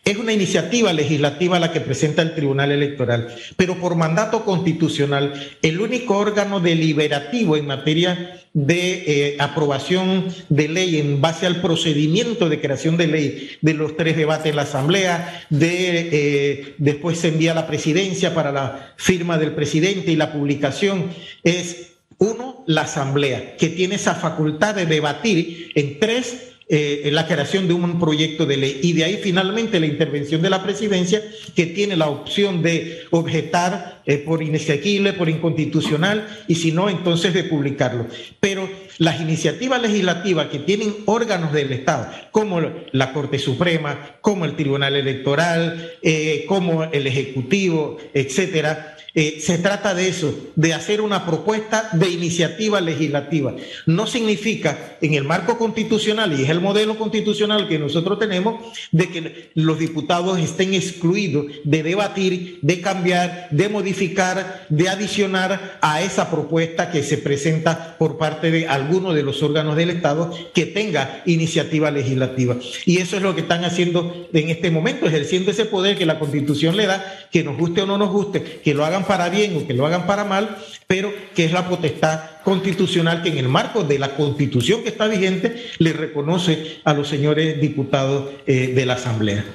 Es 0.03 0.17
una 0.17 0.33
iniciativa 0.33 0.91
legislativa 0.93 1.59
la 1.59 1.71
que 1.71 1.79
presenta 1.79 2.23
el 2.23 2.33
Tribunal 2.33 2.71
Electoral, 2.71 3.35
pero 3.55 3.79
por 3.79 3.95
mandato 3.95 4.43
constitucional, 4.45 5.33
el 5.61 5.79
único 5.79 6.17
órgano 6.17 6.59
deliberativo 6.59 7.55
en 7.55 7.67
materia 7.67 8.41
de 8.53 9.03
eh, 9.05 9.37
aprobación 9.39 10.25
de 10.49 10.67
ley 10.69 10.97
en 10.97 11.21
base 11.21 11.45
al 11.45 11.61
procedimiento 11.61 12.49
de 12.49 12.59
creación 12.59 12.97
de 12.97 13.07
ley 13.07 13.51
de 13.61 13.75
los 13.75 13.95
tres 13.95 14.17
debates 14.17 14.47
en 14.47 14.55
la 14.55 14.63
Asamblea, 14.63 15.45
de 15.51 16.09
eh, 16.11 16.75
después 16.79 17.19
se 17.19 17.27
envía 17.27 17.51
a 17.51 17.55
la 17.55 17.67
presidencia 17.67 18.33
para 18.33 18.51
la 18.51 18.93
firma 18.97 19.37
del 19.37 19.51
presidente 19.51 20.11
y 20.11 20.15
la 20.15 20.33
publicación, 20.33 21.11
es 21.43 21.91
uno, 22.17 22.63
la 22.65 22.81
Asamblea, 22.81 23.55
que 23.55 23.69
tiene 23.69 23.95
esa 23.95 24.15
facultad 24.15 24.73
de 24.73 24.87
debatir 24.87 25.71
en 25.75 25.99
tres 25.99 26.50
eh, 26.73 27.09
la 27.11 27.27
creación 27.27 27.67
de 27.67 27.73
un 27.73 27.99
proyecto 27.99 28.45
de 28.45 28.55
ley. 28.55 28.79
Y 28.81 28.93
de 28.93 29.03
ahí 29.03 29.19
finalmente 29.21 29.77
la 29.77 29.87
intervención 29.87 30.41
de 30.41 30.49
la 30.49 30.63
presidencia 30.63 31.21
que 31.53 31.65
tiene 31.65 31.97
la 31.97 32.07
opción 32.07 32.61
de 32.61 33.01
objetar 33.09 34.01
eh, 34.05 34.19
por 34.19 34.41
inexequible, 34.41 35.11
por 35.11 35.27
inconstitucional 35.27 36.25
y 36.47 36.55
si 36.55 36.71
no, 36.71 36.89
entonces 36.89 37.33
de 37.33 37.43
publicarlo. 37.43 38.07
Pero 38.39 38.69
las 38.99 39.19
iniciativas 39.19 39.81
legislativas 39.81 40.47
que 40.47 40.59
tienen 40.59 40.95
órganos 41.07 41.51
del 41.51 41.73
Estado, 41.73 42.09
como 42.31 42.61
la 42.93 43.11
Corte 43.11 43.37
Suprema, 43.37 44.15
como 44.21 44.45
el 44.45 44.55
Tribunal 44.55 44.95
Electoral, 44.95 45.91
eh, 46.01 46.45
como 46.47 46.85
el 46.85 47.05
Ejecutivo, 47.05 47.97
etcétera, 48.13 48.95
eh, 49.13 49.39
se 49.41 49.57
trata 49.57 49.93
de 49.93 50.07
eso, 50.07 50.33
de 50.55 50.73
hacer 50.73 51.01
una 51.01 51.25
propuesta 51.25 51.89
de 51.93 52.09
iniciativa 52.09 52.79
legislativa. 52.79 53.53
No 53.85 54.07
significa 54.07 54.97
en 55.01 55.15
el 55.15 55.25
marco 55.25 55.57
constitucional, 55.57 56.37
y 56.39 56.43
es 56.43 56.49
el 56.49 56.61
modelo 56.61 56.97
constitucional 56.97 57.67
que 57.67 57.79
nosotros 57.79 58.19
tenemos, 58.19 58.63
de 58.91 59.09
que 59.09 59.51
los 59.55 59.79
diputados 59.79 60.39
estén 60.39 60.73
excluidos 60.73 61.45
de 61.63 61.83
debatir, 61.83 62.59
de 62.61 62.81
cambiar, 62.81 63.47
de 63.51 63.69
modificar, 63.69 64.65
de 64.69 64.89
adicionar 64.89 65.79
a 65.81 66.01
esa 66.01 66.29
propuesta 66.29 66.91
que 66.91 67.03
se 67.03 67.17
presenta 67.17 67.97
por 67.97 68.17
parte 68.17 68.51
de 68.51 68.67
alguno 68.67 69.13
de 69.13 69.23
los 69.23 69.43
órganos 69.43 69.75
del 69.75 69.89
Estado 69.89 70.33
que 70.53 70.65
tenga 70.65 71.21
iniciativa 71.25 71.91
legislativa. 71.91 72.55
Y 72.85 72.99
eso 72.99 73.17
es 73.17 73.23
lo 73.23 73.35
que 73.35 73.41
están 73.41 73.65
haciendo 73.65 74.27
en 74.31 74.49
este 74.49 74.71
momento, 74.71 75.05
ejerciendo 75.05 75.51
ese 75.51 75.65
poder 75.65 75.97
que 75.97 76.05
la 76.05 76.19
Constitución 76.19 76.77
le 76.77 76.85
da, 76.85 77.27
que 77.31 77.43
nos 77.43 77.57
guste 77.57 77.81
o 77.81 77.85
no 77.85 77.97
nos 77.97 78.11
guste, 78.11 78.61
que 78.63 78.73
lo 78.73 78.85
hagan 78.85 79.00
para 79.05 79.29
bien 79.29 79.57
o 79.57 79.67
que 79.67 79.73
lo 79.73 79.85
hagan 79.85 80.05
para 80.05 80.23
mal, 80.23 80.57
pero 80.87 81.13
que 81.35 81.45
es 81.45 81.51
la 81.51 81.67
potestad 81.67 82.41
constitucional 82.43 83.23
que 83.23 83.29
en 83.29 83.37
el 83.37 83.47
marco 83.47 83.83
de 83.83 83.99
la 83.99 84.15
constitución 84.15 84.83
que 84.83 84.89
está 84.89 85.07
vigente 85.07 85.71
le 85.77 85.93
reconoce 85.93 86.81
a 86.83 86.93
los 86.93 87.07
señores 87.07 87.59
diputados 87.61 88.29
eh, 88.45 88.73
de 88.73 88.85
la 88.85 88.93
Asamblea. 88.93 89.45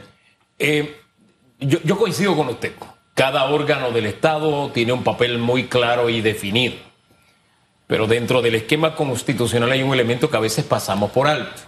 Eh, 0.59 0.97
yo, 1.61 1.79
yo 1.85 1.99
coincido 1.99 2.37
con 2.37 2.49
usted. 2.49 2.73
Cada 3.15 3.45
órgano 3.45 3.91
del 3.93 4.07
Estado 4.07 4.71
tiene 4.73 4.93
un 4.93 5.03
papel 5.03 5.39
muy 5.39 5.65
claro 5.65 6.11
y 6.11 6.21
definido. 6.21 6.75
Pero 7.87 8.07
dentro 8.07 8.43
del 8.43 8.57
esquema 8.57 8.95
constitucional 8.95 9.71
hay 9.71 9.83
un 9.83 9.95
elemento 9.95 10.29
que 10.29 10.37
a 10.37 10.41
veces 10.41 10.65
pasamos 10.65 11.11
por 11.13 11.29
alto. 11.29 11.63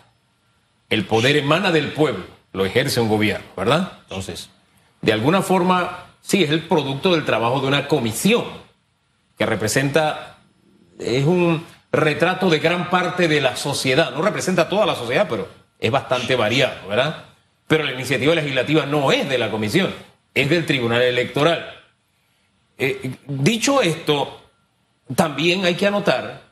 El 0.91 1.05
poder 1.05 1.37
emana 1.37 1.71
del 1.71 1.93
pueblo, 1.93 2.25
lo 2.53 2.65
ejerce 2.65 3.01
un 3.01 3.09
gobierno, 3.09 3.47
¿verdad? 3.57 3.93
Entonces, 4.03 4.51
de 5.01 5.13
alguna 5.13 5.43
forma, 5.43 6.08
Sí, 6.29 6.43
es 6.43 6.51
el 6.51 6.61
producto 6.61 7.13
del 7.13 7.25
trabajo 7.25 7.59
de 7.59 7.69
una 7.69 7.89
comisión 7.89 8.45
que 9.39 9.47
representa, 9.47 10.37
es 10.99 11.25
un 11.25 11.65
retrato 11.91 12.51
de 12.51 12.59
gran 12.59 12.91
parte 12.91 13.29
de 13.29 13.41
la 13.41 13.57
sociedad. 13.57 14.11
No 14.11 14.21
representa 14.21 14.69
toda 14.69 14.85
la 14.85 14.95
sociedad, 14.95 15.27
pero 15.27 15.49
es 15.81 15.91
bastante 15.91 16.37
variado, 16.37 16.87
¿verdad? 16.87 17.25
Pero 17.67 17.85
la 17.85 17.95
iniciativa 17.95 18.35
legislativa 18.35 18.85
no 18.85 19.11
es 19.11 19.27
de 19.27 19.39
la 19.39 19.51
comisión, 19.51 19.91
es 20.35 20.51
del 20.51 20.67
Tribunal 20.67 21.01
Electoral. 21.01 21.67
Eh, 22.77 23.11
dicho 23.27 23.81
esto, 23.81 24.43
también 25.17 25.65
hay 25.65 25.77
que 25.77 25.87
anotar 25.87 26.43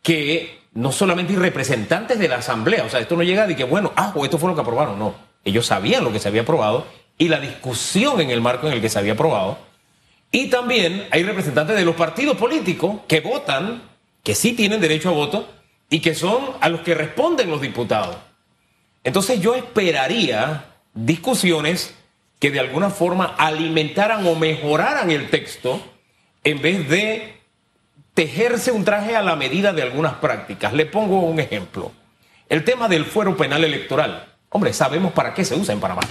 que 0.00 0.60
no 0.74 0.92
solamente 0.92 1.32
hay 1.32 1.40
representantes 1.40 2.20
de 2.20 2.28
la 2.28 2.36
Asamblea, 2.36 2.84
o 2.84 2.88
sea, 2.88 3.00
esto 3.00 3.16
no 3.16 3.24
llega 3.24 3.48
de 3.48 3.56
que, 3.56 3.64
bueno, 3.64 3.92
ah, 3.96 4.12
pues 4.14 4.28
esto 4.28 4.38
fue 4.38 4.50
lo 4.50 4.54
que 4.54 4.60
aprobaron, 4.60 4.96
no. 4.96 5.12
Ellos 5.42 5.66
sabían 5.66 6.04
lo 6.04 6.12
que 6.12 6.20
se 6.20 6.28
había 6.28 6.42
aprobado 6.42 6.86
y 7.18 7.28
la 7.28 7.40
discusión 7.40 8.20
en 8.20 8.30
el 8.30 8.40
marco 8.40 8.66
en 8.66 8.74
el 8.74 8.80
que 8.80 8.88
se 8.88 8.98
había 8.98 9.12
aprobado. 9.12 9.58
Y 10.30 10.48
también 10.48 11.06
hay 11.10 11.22
representantes 11.22 11.76
de 11.76 11.84
los 11.84 11.94
partidos 11.94 12.36
políticos 12.36 13.00
que 13.06 13.20
votan, 13.20 13.82
que 14.22 14.34
sí 14.34 14.52
tienen 14.52 14.80
derecho 14.80 15.10
a 15.10 15.12
voto 15.12 15.48
y 15.90 16.00
que 16.00 16.14
son 16.14 16.44
a 16.60 16.68
los 16.68 16.80
que 16.80 16.94
responden 16.94 17.50
los 17.50 17.60
diputados. 17.60 18.16
Entonces 19.04 19.40
yo 19.40 19.54
esperaría 19.54 20.74
discusiones 20.92 21.94
que 22.40 22.50
de 22.50 22.60
alguna 22.60 22.90
forma 22.90 23.34
alimentaran 23.38 24.26
o 24.26 24.34
mejoraran 24.34 25.10
el 25.10 25.30
texto 25.30 25.80
en 26.42 26.60
vez 26.60 26.88
de 26.88 27.36
tejerse 28.14 28.72
un 28.72 28.84
traje 28.84 29.14
a 29.14 29.22
la 29.22 29.36
medida 29.36 29.72
de 29.72 29.82
algunas 29.82 30.14
prácticas. 30.14 30.72
Le 30.72 30.86
pongo 30.86 31.20
un 31.20 31.38
ejemplo. 31.38 31.92
El 32.48 32.64
tema 32.64 32.88
del 32.88 33.04
fuero 33.04 33.36
penal 33.36 33.62
electoral. 33.62 34.32
Hombre, 34.50 34.72
sabemos 34.72 35.12
para 35.12 35.32
qué 35.32 35.44
se 35.44 35.54
usa 35.54 35.74
en 35.74 35.80
Panamá 35.80 36.02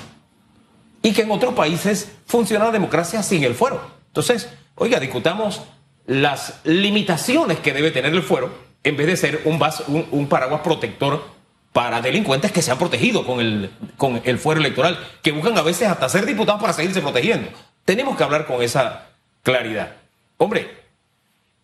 y 1.03 1.11
que 1.13 1.21
en 1.21 1.31
otros 1.31 1.53
países 1.53 2.11
funciona 2.25 2.65
la 2.65 2.71
democracia 2.71 3.21
sin 3.21 3.43
el 3.43 3.53
fuero. 3.53 3.79
Entonces, 4.07 4.49
oiga, 4.75 4.99
discutamos 4.99 5.61
las 6.07 6.61
limitaciones 6.63 7.59
que 7.59 7.73
debe 7.73 7.91
tener 7.91 8.13
el 8.13 8.23
fuero 8.23 8.51
en 8.83 8.97
vez 8.97 9.07
de 9.07 9.17
ser 9.17 9.41
un, 9.45 10.27
paraguas 10.27 10.61
protector 10.61 11.23
para 11.71 12.01
delincuentes 12.01 12.51
que 12.51 12.61
se 12.61 12.71
han 12.71 12.77
protegido 12.77 13.25
con 13.25 13.39
el, 13.39 13.69
con 13.97 14.21
el 14.23 14.39
fuero 14.39 14.61
electoral, 14.61 14.97
que 15.21 15.31
buscan 15.31 15.57
a 15.57 15.61
veces 15.61 15.87
hasta 15.87 16.09
ser 16.09 16.25
diputados 16.25 16.61
para 16.61 16.73
seguirse 16.73 17.01
protegiendo. 17.01 17.49
Tenemos 17.85 18.17
que 18.17 18.23
hablar 18.23 18.45
con 18.45 18.61
esa 18.61 19.09
claridad. 19.41 19.95
Hombre, 20.37 20.82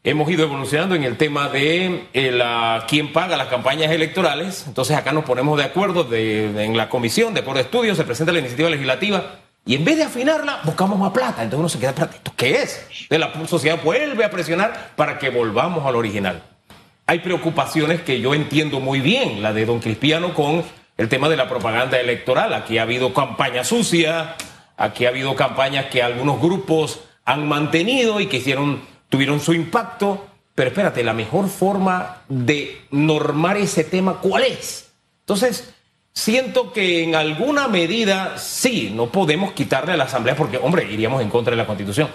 Hemos 0.01 0.31
ido 0.31 0.43
evolucionando 0.43 0.95
en 0.95 1.03
el 1.03 1.17
tema 1.17 1.49
de 1.49 2.07
eh, 2.13 2.31
la, 2.31 2.85
quién 2.87 3.11
paga 3.11 3.35
las 3.35 3.47
campañas 3.47 3.91
electorales. 3.91 4.63
Entonces 4.65 4.95
acá 4.95 5.11
nos 5.11 5.25
ponemos 5.25 5.57
de 5.57 5.65
acuerdo 5.65 6.07
en 6.13 6.77
la 6.77 6.87
comisión 6.87 7.33
de 7.33 7.43
por 7.43 7.57
estudio, 7.57 7.93
se 7.95 8.05
presenta 8.05 8.31
la 8.31 8.39
iniciativa 8.39 8.69
legislativa 8.69 9.39
y 9.65 9.75
en 9.75 9.83
vez 9.83 9.97
de 9.97 10.03
afinarla, 10.03 10.61
buscamos 10.63 10.97
más 10.97 11.11
plata. 11.11 11.43
Entonces 11.43 11.59
uno 11.59 11.69
se 11.69 11.79
queda, 11.79 11.91
¿esto 11.91 12.33
qué 12.37 12.61
es? 12.61 12.87
De 13.09 13.19
la 13.19 13.31
sociedad 13.45 13.79
vuelve 13.83 14.23
a 14.23 14.31
presionar 14.31 14.93
para 14.95 15.19
que 15.19 15.29
volvamos 15.29 15.85
al 15.85 15.97
original. 15.97 16.43
Hay 17.05 17.19
preocupaciones 17.19 18.01
que 18.01 18.21
yo 18.21 18.33
entiendo 18.33 18.79
muy 18.79 19.01
bien, 19.01 19.41
la 19.41 19.51
de 19.51 19.65
don 19.65 19.79
Cristiano 19.79 20.33
con 20.33 20.63
el 20.97 21.09
tema 21.09 21.27
de 21.27 21.35
la 21.35 21.49
propaganda 21.49 21.99
electoral. 21.99 22.53
Aquí 22.53 22.77
ha 22.77 22.83
habido 22.83 23.13
campaña 23.13 23.65
sucia, 23.65 24.35
aquí 24.77 25.05
ha 25.05 25.09
habido 25.09 25.35
campañas 25.35 25.87
que 25.87 26.01
algunos 26.01 26.39
grupos 26.39 27.01
han 27.25 27.47
mantenido 27.47 28.21
y 28.21 28.27
que 28.27 28.37
hicieron 28.37 28.81
tuvieron 29.09 29.39
su 29.39 29.53
impacto, 29.53 30.27
pero 30.55 30.69
espérate, 30.69 31.03
la 31.03 31.13
mejor 31.13 31.49
forma 31.49 32.21
de 32.29 32.81
normar 32.91 33.57
ese 33.57 33.83
tema, 33.83 34.19
¿cuál 34.21 34.43
es? 34.43 34.89
Entonces, 35.21 35.73
siento 36.13 36.71
que 36.73 37.03
en 37.03 37.15
alguna 37.15 37.67
medida 37.67 38.37
sí, 38.37 38.91
no 38.93 39.07
podemos 39.07 39.53
quitarle 39.53 39.93
a 39.93 39.97
la 39.97 40.05
Asamblea 40.05 40.35
porque, 40.35 40.57
hombre, 40.57 40.91
iríamos 40.91 41.21
en 41.21 41.29
contra 41.29 41.51
de 41.51 41.57
la 41.57 41.67
Constitución. 41.67 42.09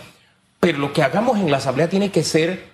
Pero 0.60 0.78
lo 0.78 0.92
que 0.92 1.02
hagamos 1.02 1.38
en 1.38 1.50
la 1.50 1.58
Asamblea 1.58 1.88
tiene 1.88 2.10
que 2.10 2.22
ser 2.22 2.72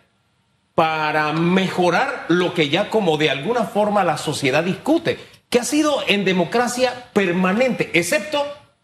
para 0.75 1.33
mejorar 1.33 2.27
lo 2.29 2.55
que 2.55 2.69
ya 2.69 2.89
como 2.89 3.17
de 3.17 3.31
alguna 3.31 3.65
forma 3.65 4.05
la 4.05 4.17
sociedad 4.17 4.65
discute, 4.65 5.19
que 5.49 5.59
ha 5.59 5.65
sido 5.65 6.03
en 6.07 6.25
democracia 6.25 7.11
permanente, 7.13 7.91
excepto 7.93 8.43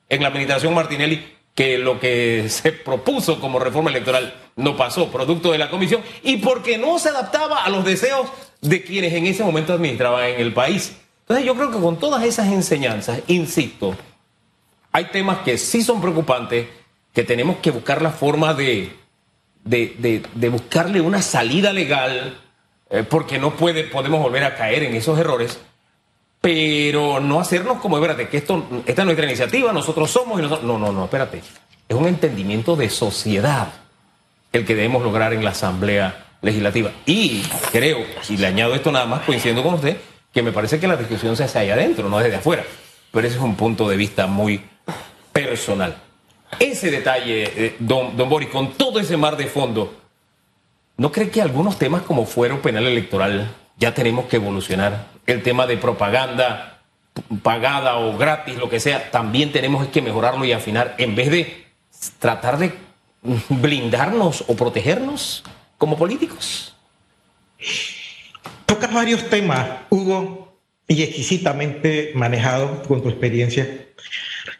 en 0.08 0.22
la 0.22 0.28
administración 0.28 0.74
Martinelli, 0.74 1.35
que 1.56 1.78
lo 1.78 1.98
que 1.98 2.48
se 2.50 2.70
propuso 2.70 3.40
como 3.40 3.58
reforma 3.58 3.90
electoral 3.90 4.34
no 4.56 4.76
pasó, 4.76 5.10
producto 5.10 5.50
de 5.50 5.58
la 5.58 5.70
comisión, 5.70 6.02
y 6.22 6.36
porque 6.36 6.76
no 6.76 6.98
se 6.98 7.08
adaptaba 7.08 7.64
a 7.64 7.70
los 7.70 7.84
deseos 7.84 8.28
de 8.60 8.84
quienes 8.84 9.14
en 9.14 9.26
ese 9.26 9.42
momento 9.42 9.72
administraban 9.72 10.26
en 10.26 10.40
el 10.40 10.52
país. 10.52 10.94
Entonces 11.22 11.46
yo 11.46 11.54
creo 11.54 11.72
que 11.72 11.80
con 11.80 11.98
todas 11.98 12.22
esas 12.24 12.48
enseñanzas, 12.48 13.20
insisto, 13.26 13.96
hay 14.92 15.06
temas 15.06 15.38
que 15.38 15.56
sí 15.56 15.82
son 15.82 16.00
preocupantes, 16.00 16.68
que 17.14 17.24
tenemos 17.24 17.56
que 17.56 17.70
buscar 17.70 18.02
la 18.02 18.10
forma 18.10 18.52
de, 18.52 18.92
de, 19.64 20.48
buscarle 20.50 21.00
una 21.00 21.22
salida 21.22 21.72
legal, 21.72 22.38
eh, 22.90 23.02
porque 23.08 23.38
no 23.38 23.54
puede, 23.54 23.84
podemos 23.84 24.20
volver 24.20 24.44
a 24.44 24.54
caer 24.56 24.82
en 24.82 24.94
esos 24.94 25.18
errores, 25.18 25.58
pero 26.46 27.18
no 27.18 27.40
hacernos 27.40 27.78
como, 27.78 27.96
espérate, 27.96 28.28
que 28.28 28.36
esto, 28.36 28.64
esta 28.86 29.02
es 29.02 29.04
nuestra 29.04 29.26
iniciativa, 29.26 29.72
nosotros 29.72 30.08
somos 30.08 30.38
y 30.38 30.42
nosotros... 30.42 30.64
No, 30.64 30.78
no, 30.78 30.92
no, 30.92 31.06
espérate. 31.06 31.42
Es 31.88 31.96
un 31.96 32.06
entendimiento 32.06 32.76
de 32.76 32.88
sociedad 32.88 33.72
el 34.52 34.64
que 34.64 34.76
debemos 34.76 35.02
lograr 35.02 35.32
en 35.32 35.42
la 35.42 35.50
Asamblea 35.50 36.36
Legislativa. 36.42 36.92
Y 37.04 37.42
creo, 37.72 37.98
y 38.28 38.36
le 38.36 38.46
añado 38.46 38.76
esto 38.76 38.92
nada 38.92 39.06
más 39.06 39.22
coincidiendo 39.22 39.64
con 39.64 39.74
usted, 39.74 39.96
que 40.32 40.40
me 40.40 40.52
parece 40.52 40.78
que 40.78 40.86
la 40.86 40.94
discusión 40.94 41.36
se 41.36 41.42
hace 41.42 41.58
ahí 41.58 41.70
adentro, 41.70 42.08
no 42.08 42.20
desde 42.20 42.36
afuera. 42.36 42.62
Pero 43.10 43.26
ese 43.26 43.38
es 43.38 43.42
un 43.42 43.56
punto 43.56 43.88
de 43.88 43.96
vista 43.96 44.28
muy 44.28 44.62
personal. 45.32 45.96
ese 46.60 46.92
detalle, 46.92 47.42
eh, 47.56 47.76
don, 47.80 48.16
don 48.16 48.28
Boris, 48.28 48.50
con 48.50 48.74
todo 48.74 49.00
ese 49.00 49.16
mar 49.16 49.36
de 49.36 49.48
fondo, 49.48 49.96
¿no 50.96 51.10
cree 51.10 51.28
que 51.28 51.42
algunos 51.42 51.76
temas 51.76 52.02
como 52.02 52.24
fuero 52.24 52.62
penal 52.62 52.86
electoral 52.86 53.52
ya 53.78 53.92
tenemos 53.92 54.26
que 54.26 54.36
evolucionar? 54.36 55.15
El 55.26 55.42
tema 55.42 55.66
de 55.66 55.76
propaganda 55.76 56.80
pagada 57.42 57.96
o 57.96 58.16
gratis, 58.16 58.56
lo 58.56 58.68
que 58.68 58.80
sea, 58.80 59.10
también 59.10 59.52
tenemos 59.52 59.86
que 59.88 60.02
mejorarlo 60.02 60.44
y 60.44 60.52
afinar 60.52 60.94
en 60.98 61.14
vez 61.14 61.30
de 61.30 61.66
tratar 62.18 62.58
de 62.58 62.72
blindarnos 63.48 64.44
o 64.46 64.56
protegernos 64.56 65.42
como 65.78 65.96
políticos. 65.96 66.74
Tocas 68.66 68.92
varios 68.92 69.28
temas, 69.28 69.66
Hugo, 69.90 70.58
y 70.88 71.02
exquisitamente 71.02 72.12
manejados 72.14 72.86
con 72.86 73.02
tu 73.02 73.08
experiencia. 73.08 73.86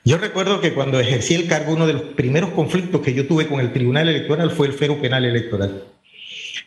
Yo 0.04 0.18
recuerdo 0.18 0.61
que 0.61 0.73
cuando 0.73 0.99
ejercí 0.99 1.35
el 1.35 1.46
cargo, 1.46 1.73
uno 1.73 1.87
de 1.87 1.92
los 1.92 2.02
primeros 2.02 2.50
conflictos 2.50 3.00
que 3.00 3.14
yo 3.14 3.26
tuve 3.26 3.46
con 3.46 3.61
el 3.61 3.73
Tribunal 3.73 4.08
Electoral 4.08 4.50
fue 4.50 4.68
el 4.68 4.73
fero 4.73 5.00
penal 5.00 5.25
electoral. 5.25 5.85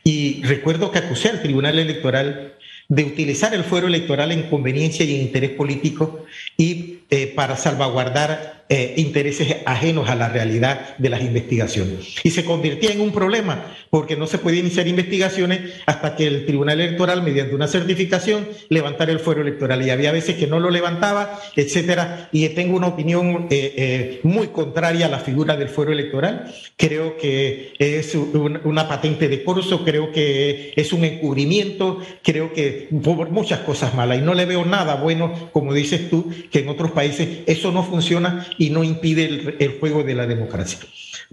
Y 0.03 0.43
recuerdo 0.43 0.91
que 0.91 0.99
acusé 0.99 1.29
al 1.29 1.41
Tribunal 1.41 1.79
Electoral 1.79 2.55
de 2.89 3.03
utilizar 3.03 3.53
el 3.53 3.63
fuero 3.63 3.87
electoral 3.87 4.31
en 4.31 4.49
conveniencia 4.49 5.05
y 5.05 5.15
en 5.15 5.21
interés 5.21 5.51
político 5.51 6.25
y 6.57 6.99
eh, 7.09 7.27
para 7.27 7.55
salvaguardar 7.55 8.58
eh, 8.71 8.93
intereses 8.97 9.57
ajenos 9.65 10.09
a 10.09 10.15
la 10.15 10.29
realidad 10.29 10.95
de 10.99 11.09
las 11.09 11.21
investigaciones. 11.21 12.17
Y 12.23 12.29
se 12.29 12.45
convirtió 12.45 12.91
en 12.91 13.01
un 13.01 13.11
problema 13.11 13.65
porque 13.89 14.15
no 14.15 14.27
se 14.27 14.37
podía 14.37 14.59
iniciar 14.59 14.87
investigaciones 14.87 15.61
hasta 15.87 16.15
que 16.15 16.27
el 16.27 16.45
Tribunal 16.45 16.79
Electoral, 16.79 17.23
mediante 17.23 17.55
una 17.55 17.67
certificación, 17.67 18.47
levantara 18.69 19.11
el 19.11 19.19
fuero 19.19 19.41
electoral. 19.41 19.83
Y 19.83 19.89
había 19.89 20.11
veces 20.11 20.35
que 20.35 20.45
no 20.45 20.59
lo 20.59 20.69
levantaba, 20.69 21.39
etcétera. 21.55 22.29
Y 22.31 22.47
tengo 22.49 22.77
una 22.77 22.85
opinión 22.85 23.47
eh, 23.49 23.73
eh, 23.75 24.19
muy 24.21 24.49
contraria 24.49 25.07
a 25.07 25.09
la 25.09 25.19
figura 25.19 25.57
del 25.57 25.69
fuero 25.69 25.91
electoral. 25.91 26.53
Creo 26.77 27.17
que 27.17 27.73
es 27.79 28.13
una 28.15 28.87
patente 28.87 29.27
de 29.27 29.43
curso, 29.43 29.83
creo 29.83 30.11
que 30.11 30.73
es 30.75 30.93
un 30.93 31.05
encubrimiento, 31.05 32.01
creo 32.21 32.53
que 32.53 32.87
muchas 32.91 33.61
cosas 33.61 33.95
malas. 33.95 34.19
Y 34.19 34.21
no 34.21 34.35
le 34.35 34.45
veo 34.45 34.63
nada 34.63 34.95
bueno, 34.95 35.49
como 35.51 35.73
dices 35.73 36.07
tú, 36.09 36.31
que 36.51 36.59
en 36.59 36.69
otros 36.69 36.91
países 36.91 37.39
eso 37.47 37.71
no 37.71 37.83
funciona 37.83 38.45
y 38.59 38.69
no 38.69 38.83
impide 38.83 39.55
el, 39.57 39.79
juego 39.79 40.03
de 40.03 40.13
la 40.13 40.27
democracia. 40.27 40.79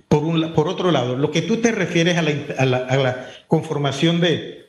Por, 0.08 0.22
un, 0.22 0.54
por 0.54 0.68
otro 0.68 0.92
lado, 0.92 1.16
lo 1.16 1.30
que 1.32 1.42
tú 1.42 1.56
te 1.58 1.72
refieres 1.72 2.16
a 2.16 2.64
la, 2.64 3.30
conformación 3.48 4.20
de, 4.20 4.68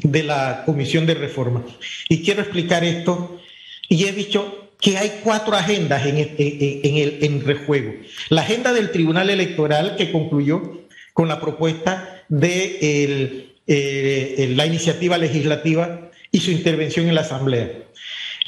de 0.00 0.22
la 0.22 0.62
Comisión 0.64 1.06
de 1.06 1.14
Reforma, 1.14 1.64
y 2.08 2.22
quiero 2.22 2.42
explicar 2.42 2.84
esto, 2.84 3.40
y 3.88 4.04
he 4.04 4.12
dicho 4.12 4.70
que 4.78 4.98
hay 4.98 5.20
cuatro 5.24 5.56
agendas 5.56 6.04
en, 6.06 6.18
el 6.18 7.18
en 7.22 7.44
rejuego. 7.44 7.94
La 8.28 8.42
agenda 8.42 8.74
del 8.74 8.90
Tribunal 8.90 9.30
Electoral 9.30 9.96
que 9.96 10.12
concluyó 10.12 10.82
con 11.14 11.28
la 11.28 11.40
propuesta 11.40 12.22
de 12.28 13.48
eh, 13.66 14.52
la 14.54 14.66
iniciativa 14.66 15.16
legislativa 15.16 16.10
y 16.30 16.40
su 16.40 16.50
intervención 16.50 17.08
en 17.08 17.14
la 17.14 17.22
Asamblea. 17.22 17.70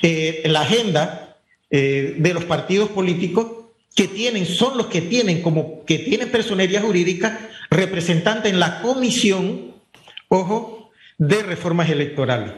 Eh, 0.02 0.42
la 0.44 0.60
agenda 0.60 1.27
eh, 1.70 2.16
de 2.18 2.34
los 2.34 2.44
partidos 2.44 2.88
políticos 2.90 3.46
que 3.94 4.08
tienen, 4.08 4.46
son 4.46 4.78
los 4.78 4.86
que 4.86 5.02
tienen 5.02 5.42
como 5.42 5.84
que 5.84 5.98
tienen 5.98 6.30
personería 6.30 6.80
jurídica 6.80 7.48
representante 7.70 8.48
en 8.48 8.60
la 8.60 8.80
comisión, 8.80 9.74
ojo, 10.28 10.90
de 11.18 11.42
reformas 11.42 11.90
electorales. 11.90 12.52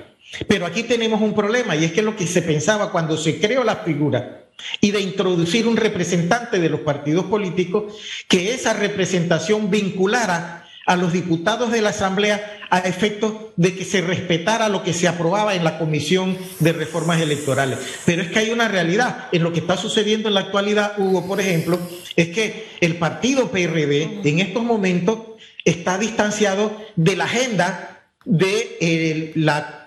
Pero 0.47 0.67
aquí 0.67 0.83
tenemos 0.83 1.21
un 1.21 1.35
problema 1.35 1.75
y 1.75 1.85
es 1.85 1.93
que 1.93 2.02
lo 2.02 2.14
que 2.14 2.26
se 2.26 2.43
pensaba 2.43 2.93
cuando 2.93 3.17
se 3.17 3.40
creó 3.40 3.64
la 3.64 3.76
figura 3.76 4.45
y 4.81 4.90
de 4.90 5.00
introducir 5.00 5.67
un 5.67 5.76
representante 5.76 6.59
de 6.59 6.69
los 6.69 6.81
partidos 6.81 7.25
políticos, 7.25 7.95
que 8.29 8.52
esa 8.52 8.75
representación 8.75 9.71
vinculara 9.71 10.60
a 10.87 10.97
los 10.97 11.13
diputados 11.13 11.71
de 11.71 11.83
la 11.83 11.91
Asamblea 11.91 12.59
a 12.71 12.81
efecto 12.81 13.53
de 13.57 13.75
que 13.75 13.85
se 13.85 14.01
respetara 14.01 14.69
lo 14.69 14.83
que 14.83 14.93
se 14.93 15.09
aprobaba 15.09 15.55
en 15.55 15.65
la 15.65 15.79
Comisión 15.79 16.37
de 16.61 16.73
Reformas 16.73 17.21
Electorales. 17.21 17.79
Pero 18.07 18.23
es 18.23 18.29
que 18.29 18.39
hay 18.39 18.51
una 18.51 18.69
realidad. 18.69 19.29
En 19.33 19.43
lo 19.43 19.53
que 19.53 19.61
está 19.61 19.77
sucediendo 19.77 20.29
en 20.29 20.35
la 20.35 20.41
actualidad, 20.41 20.95
Hugo, 20.99 21.27
por 21.27 21.41
ejemplo, 21.41 21.79
es 22.17 22.29
que 22.29 22.69
el 22.81 22.97
partido 22.97 23.51
PRD 23.51 24.21
en 24.25 24.39
estos 24.39 24.63
momentos 24.63 25.19
está 25.65 25.99
distanciado 25.99 26.76
de 26.97 27.17
la 27.17 27.25
agenda 27.25 28.02
de 28.25 28.78
eh, 28.81 29.33
la 29.35 29.81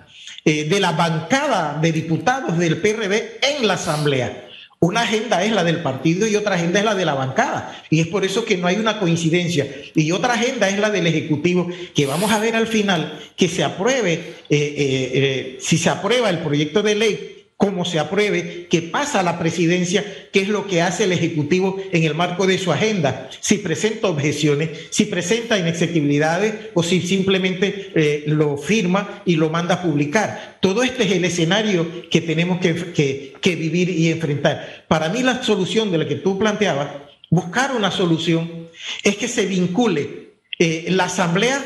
eh, 0.45 0.65
de 0.65 0.81
la 0.81 0.91
bancada 0.91 1.79
de 1.81 1.93
diputados 1.93 2.57
del 2.57 2.81
PRD 2.81 3.39
en 3.41 3.65
la 3.65 3.75
Asamblea. 3.75 4.49
Una 4.83 5.03
agenda 5.03 5.41
es 5.45 5.53
la 5.53 5.63
del 5.63 5.81
partido 5.81 6.27
y 6.27 6.35
otra 6.35 6.55
agenda 6.55 6.77
es 6.77 6.83
la 6.83 6.93
de 6.93 7.05
la 7.05 7.13
bancada. 7.13 7.73
Y 7.89 8.01
es 8.01 8.07
por 8.07 8.25
eso 8.25 8.43
que 8.43 8.57
no 8.57 8.67
hay 8.67 8.75
una 8.75 8.99
coincidencia. 8.99 9.65
Y 9.95 10.11
otra 10.11 10.33
agenda 10.33 10.67
es 10.67 10.77
la 10.77 10.89
del 10.89 11.07
Ejecutivo, 11.07 11.69
que 11.95 12.05
vamos 12.05 12.33
a 12.33 12.39
ver 12.39 12.57
al 12.57 12.67
final 12.67 13.17
que 13.37 13.47
se 13.47 13.63
apruebe, 13.63 14.11
eh, 14.11 14.33
eh, 14.49 15.11
eh, 15.13 15.57
si 15.61 15.77
se 15.77 15.89
aprueba 15.89 16.29
el 16.29 16.39
proyecto 16.39 16.83
de 16.83 16.95
ley 16.95 17.42
como 17.63 17.85
se 17.85 17.97
apruebe, 17.97 18.67
que 18.69 18.81
pasa 18.81 19.21
a 19.21 19.23
la 19.23 19.39
presidencia, 19.39 20.03
qué 20.33 20.41
es 20.41 20.49
lo 20.49 20.67
que 20.67 20.81
hace 20.81 21.05
el 21.05 21.13
Ejecutivo 21.13 21.81
en 21.93 22.03
el 22.03 22.13
marco 22.13 22.45
de 22.45 22.57
su 22.57 22.73
agenda, 22.73 23.29
si 23.39 23.59
presenta 23.59 24.09
objeciones, 24.09 24.69
si 24.89 25.05
presenta 25.05 25.57
inexequibilidades 25.57 26.71
o 26.73 26.83
si 26.83 26.99
simplemente 26.99 27.93
eh, 27.95 28.25
lo 28.27 28.57
firma 28.57 29.21
y 29.23 29.37
lo 29.37 29.49
manda 29.49 29.75
a 29.75 29.81
publicar. 29.81 30.57
Todo 30.59 30.83
este 30.83 31.03
es 31.03 31.13
el 31.13 31.23
escenario 31.23 32.09
que 32.09 32.19
tenemos 32.19 32.59
que, 32.59 33.33
vivir 33.41 33.89
y 33.91 34.11
enfrentar. 34.11 34.83
Para 34.89 35.07
mí 35.07 35.23
la 35.23 35.41
solución 35.41 35.89
de 35.89 35.99
la 35.99 36.05
que 36.05 36.15
tú 36.15 36.37
planteabas, 36.37 36.89
buscar 37.29 37.73
una 37.73 37.91
solución, 37.91 38.67
es 39.03 39.15
que 39.15 39.29
se 39.29 39.45
vincule 39.45 40.33
eh, 40.59 40.87
la 40.89 41.05
Asamblea 41.05 41.63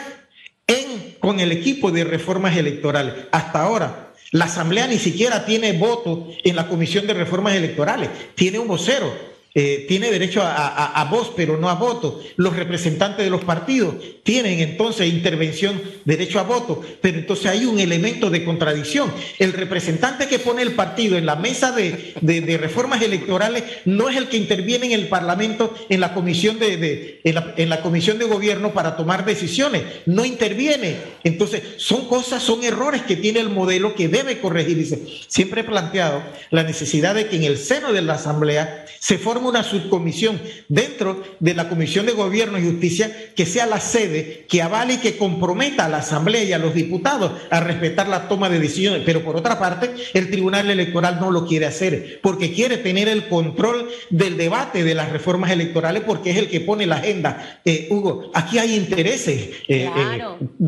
con 1.20 1.40
el 1.40 1.52
equipo 1.52 1.92
de 1.92 2.04
reformas 2.04 2.56
electorales. 2.56 3.14
Hasta 3.32 3.64
ahora, 3.64 4.07
la 4.32 4.46
Asamblea 4.46 4.88
ni 4.88 4.98
siquiera 5.00 5.46
tiene 5.46 5.74
voto 5.74 6.28
en 6.44 6.56
la 6.56 6.68
Comisión 6.68 7.08
de 7.08 7.14
Reformas 7.14 7.56
Electorales, 7.56 8.10
tiene 8.36 8.60
un 8.60 8.68
vocero 8.68 9.37
eh, 9.60 9.86
tiene 9.88 10.12
derecho 10.12 10.44
a, 10.44 11.08
voz, 11.10 11.32
pero 11.36 11.58
no 11.58 11.68
a 11.68 11.74
voto. 11.74 12.22
Los 12.36 12.56
representantes 12.56 13.26
de 13.26 13.32
los 13.32 13.44
partidos 13.44 13.96
tienen 14.22 14.60
entonces 14.60 15.12
intervención, 15.12 15.82
derecho 16.06 16.40
a 16.40 16.44
voto, 16.44 16.84
pero 17.02 17.18
entonces 17.18 17.48
hay 17.48 17.66
un 17.66 17.80
elemento 17.80 18.30
de 18.30 18.46
contradicción. 18.46 19.12
El 19.40 19.54
representante 19.54 20.28
que 20.28 20.38
pone 20.38 20.62
el 20.62 20.74
partido 20.74 21.18
en 21.18 21.26
la 21.26 21.36
mesa 21.36 21.72
de, 21.72 22.14
reformas 22.62 23.02
electorales 23.02 23.64
no 23.86 24.10
es 24.10 24.18
el 24.18 24.28
que 24.28 24.38
interviene 24.38 24.86
en 24.86 24.92
el 24.92 25.08
Parlamento 25.08 25.74
en 25.90 26.02
la 26.02 26.14
comisión 26.14 26.60
de, 26.60 27.22
en, 27.24 27.70
la, 27.70 27.82
comisión 27.82 28.20
de 28.20 28.26
gobierno 28.26 28.74
para 28.74 28.96
tomar 28.96 29.26
decisiones, 29.26 29.82
no 30.06 30.24
interviene. 30.24 30.98
Entonces, 31.24 31.64
son 31.78 32.08
cosas, 32.08 32.44
son 32.44 32.64
errores 32.64 33.02
que 33.02 33.16
tiene 33.16 33.40
el 33.40 33.50
modelo 33.50 33.96
que 33.96 34.08
debe 34.08 34.38
corregirse. 34.38 35.02
Siempre 35.28 35.62
he 35.62 35.64
planteado 35.64 36.22
la 36.52 36.62
necesidad 36.62 37.16
de 37.16 37.28
que 37.28 37.38
en 37.38 37.44
el 37.44 37.58
seno 37.58 37.92
de 37.92 38.04
la 38.04 38.14
Asamblea 38.14 38.86
se 39.00 39.18
forme 39.18 39.47
una 39.48 39.64
subcomisión 39.64 40.40
dentro 40.68 41.24
de 41.40 41.54
la 41.54 41.70
Comisión 41.70 42.06
de 42.06 42.14
Gobierno 42.14 42.58
y 42.58 42.66
Justicia 42.66 43.12
que 43.36 43.46
sea 43.46 43.66
la 43.66 43.80
sede 43.80 44.46
que 44.50 44.62
avale 44.62 44.96
y 44.96 44.98
que 44.98 45.18
comprometa 45.18 45.86
a 45.86 45.90
la 45.90 45.98
Asamblea 45.98 46.44
y 46.44 46.54
a 46.54 46.58
los 46.58 46.74
diputados 46.74 47.32
a 47.50 47.60
respetar 47.60 48.08
la 48.08 48.28
toma 48.28 48.50
de 48.50 48.60
decisiones. 48.60 49.04
Pero 49.06 49.24
por 49.24 49.36
otra 49.36 49.60
parte, 49.60 49.92
el 50.14 50.30
Tribunal 50.30 50.70
Electoral 50.70 51.20
no 51.20 51.32
lo 51.32 51.46
quiere 51.46 51.66
hacer 51.66 52.20
porque 52.22 52.54
quiere 52.54 52.78
tener 52.78 53.08
el 53.08 53.28
control 53.28 53.90
del 54.10 54.38
debate 54.38 54.84
de 54.84 54.96
las 54.96 55.12
reformas 55.12 55.52
electorales 55.52 56.04
porque 56.06 56.32
es 56.32 56.38
el 56.38 56.50
que 56.50 56.62
pone 56.62 56.86
la 56.86 56.98
agenda. 56.98 57.60
Eh, 57.66 57.88
Hugo, 57.90 58.32
aquí 58.34 58.58
hay 58.58 58.76
intereses 58.76 59.50
eh, 59.68 59.90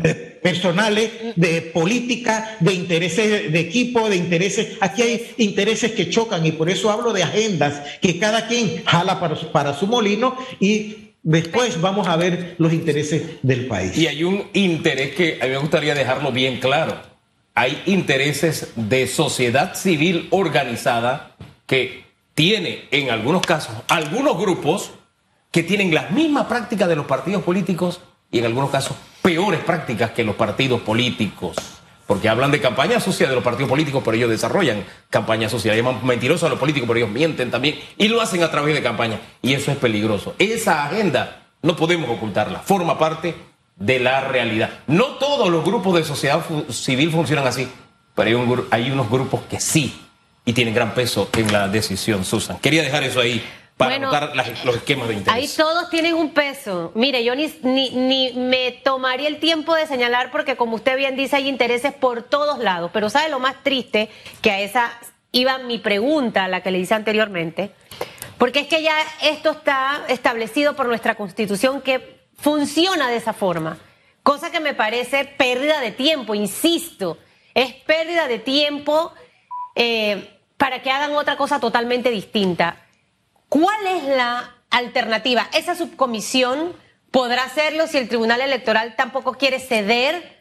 eh, 0.04 0.38
personales, 0.42 1.10
de 1.36 1.62
política, 1.62 2.56
de 2.60 2.74
intereses 2.74 3.52
de 3.52 3.60
equipo, 3.60 4.08
de 4.08 4.16
intereses. 4.16 4.78
Aquí 4.80 5.02
hay 5.02 5.34
intereses 5.38 5.92
que 5.92 6.10
chocan 6.10 6.44
y 6.46 6.52
por 6.52 6.70
eso 6.70 6.90
hablo 6.90 7.12
de 7.12 7.22
agendas 7.22 7.82
que 8.00 8.18
cada 8.18 8.46
quien 8.46 8.59
jala 8.86 9.20
para, 9.20 9.34
para 9.52 9.74
su 9.74 9.86
molino 9.86 10.36
y 10.58 11.12
después 11.22 11.80
vamos 11.80 12.08
a 12.08 12.16
ver 12.16 12.54
los 12.58 12.72
intereses 12.72 13.38
del 13.42 13.66
país. 13.66 13.96
Y 13.96 14.06
hay 14.06 14.24
un 14.24 14.48
interés 14.52 15.14
que 15.14 15.38
a 15.40 15.44
mí 15.44 15.50
me 15.50 15.58
gustaría 15.58 15.94
dejarlo 15.94 16.32
bien 16.32 16.60
claro. 16.60 17.00
Hay 17.54 17.82
intereses 17.86 18.72
de 18.76 19.06
sociedad 19.06 19.74
civil 19.74 20.28
organizada 20.30 21.36
que 21.66 22.04
tiene 22.34 22.88
en 22.90 23.10
algunos 23.10 23.42
casos 23.42 23.74
algunos 23.88 24.38
grupos 24.38 24.92
que 25.50 25.62
tienen 25.62 25.92
las 25.92 26.10
mismas 26.10 26.46
prácticas 26.46 26.88
de 26.88 26.96
los 26.96 27.06
partidos 27.06 27.42
políticos 27.42 28.00
y 28.30 28.38
en 28.38 28.46
algunos 28.46 28.70
casos 28.70 28.96
peores 29.20 29.60
prácticas 29.60 30.12
que 30.12 30.24
los 30.24 30.36
partidos 30.36 30.80
políticos 30.82 31.56
porque 32.10 32.28
hablan 32.28 32.50
de 32.50 32.60
campaña 32.60 32.98
social 32.98 33.28
de 33.28 33.36
los 33.36 33.44
partidos 33.44 33.68
políticos, 33.68 34.02
pero 34.04 34.16
ellos 34.16 34.28
desarrollan 34.28 34.84
campaña 35.10 35.48
social. 35.48 35.76
Llaman 35.76 36.04
mentirosos 36.04 36.42
a 36.42 36.48
los 36.48 36.58
políticos, 36.58 36.88
pero 36.88 36.98
ellos 36.98 37.10
mienten 37.10 37.52
también 37.52 37.78
y 37.96 38.08
lo 38.08 38.20
hacen 38.20 38.42
a 38.42 38.50
través 38.50 38.74
de 38.74 38.82
campaña. 38.82 39.20
Y 39.42 39.54
eso 39.54 39.70
es 39.70 39.76
peligroso. 39.76 40.34
Esa 40.40 40.86
agenda 40.86 41.46
no 41.62 41.76
podemos 41.76 42.10
ocultarla, 42.10 42.58
forma 42.62 42.98
parte 42.98 43.36
de 43.76 44.00
la 44.00 44.22
realidad. 44.22 44.70
No 44.88 45.18
todos 45.20 45.50
los 45.50 45.64
grupos 45.64 45.94
de 45.94 46.02
sociedad 46.02 46.44
civil 46.70 47.12
funcionan 47.12 47.46
así, 47.46 47.68
pero 48.16 48.66
hay, 48.72 48.90
unos 48.90 49.08
grupos 49.08 49.42
que 49.48 49.60
sí 49.60 49.96
y 50.44 50.52
tienen 50.52 50.74
gran 50.74 50.94
peso 50.94 51.30
en 51.36 51.52
la 51.52 51.68
decisión, 51.68 52.24
Susan. 52.24 52.58
Quería 52.58 52.82
dejar 52.82 53.04
eso 53.04 53.20
ahí 53.20 53.40
para 53.80 53.96
anotar 53.96 54.32
los 54.64 54.76
esquemas 54.76 55.08
de 55.08 55.14
interés. 55.14 55.34
Ahí 55.34 55.56
todos 55.56 55.88
tienen 55.90 56.14
un 56.14 56.30
peso. 56.30 56.92
Mire, 56.94 57.24
yo 57.24 57.34
ni, 57.34 57.48
ni, 57.62 58.32
me 58.34 58.72
tomaría 58.72 59.28
el 59.28 59.40
tiempo 59.40 59.74
de 59.74 59.86
señalar 59.86 60.30
porque 60.30 60.56
como 60.56 60.76
usted 60.76 60.96
bien 60.96 61.16
dice, 61.16 61.36
hay 61.36 61.48
intereses 61.48 61.92
por 61.94 62.22
todos 62.22 62.58
lados. 62.58 62.90
Pero 62.92 63.08
¿sabe 63.08 63.30
lo 63.30 63.40
más 63.40 63.62
triste? 63.62 64.10
Que 64.42 64.50
a 64.50 64.60
esa 64.60 64.92
iba 65.32 65.58
mi 65.58 65.78
pregunta, 65.78 66.46
la 66.48 66.62
que 66.62 66.70
le 66.70 66.78
hice 66.78 66.94
anteriormente. 66.94 67.72
Porque 68.38 68.60
es 68.60 68.68
que 68.68 68.82
ya 68.82 68.94
esto 69.22 69.52
está 69.52 70.02
establecido 70.08 70.76
por 70.76 70.86
nuestra 70.86 71.14
constitución 71.14 71.80
que 71.80 72.20
funciona 72.36 73.08
de 73.08 73.16
esa 73.16 73.32
forma. 73.32 73.78
Cosa 74.22 74.50
que 74.50 74.60
me 74.60 74.74
parece 74.74 75.24
pérdida 75.24 75.80
de 75.80 75.90
tiempo, 75.90 76.34
insisto. 76.34 77.18
Es 77.54 77.72
pérdida 77.72 78.28
de 78.28 78.38
tiempo 78.38 79.12
eh, 79.74 80.36
para 80.56 80.82
que 80.82 80.90
hagan 80.90 81.12
otra 81.12 81.36
cosa 81.36 81.58
totalmente 81.58 82.10
distinta. 82.10 82.76
¿Cuál 83.50 83.84
es 83.88 84.04
la 84.04 84.54
alternativa? 84.70 85.48
¿Esa 85.52 85.74
subcomisión 85.74 86.72
podrá 87.10 87.42
hacerlo 87.42 87.88
si 87.88 87.98
el 87.98 88.06
Tribunal 88.06 88.40
Electoral 88.40 88.94
tampoco 88.94 89.32
quiere 89.32 89.58
ceder? 89.58 90.40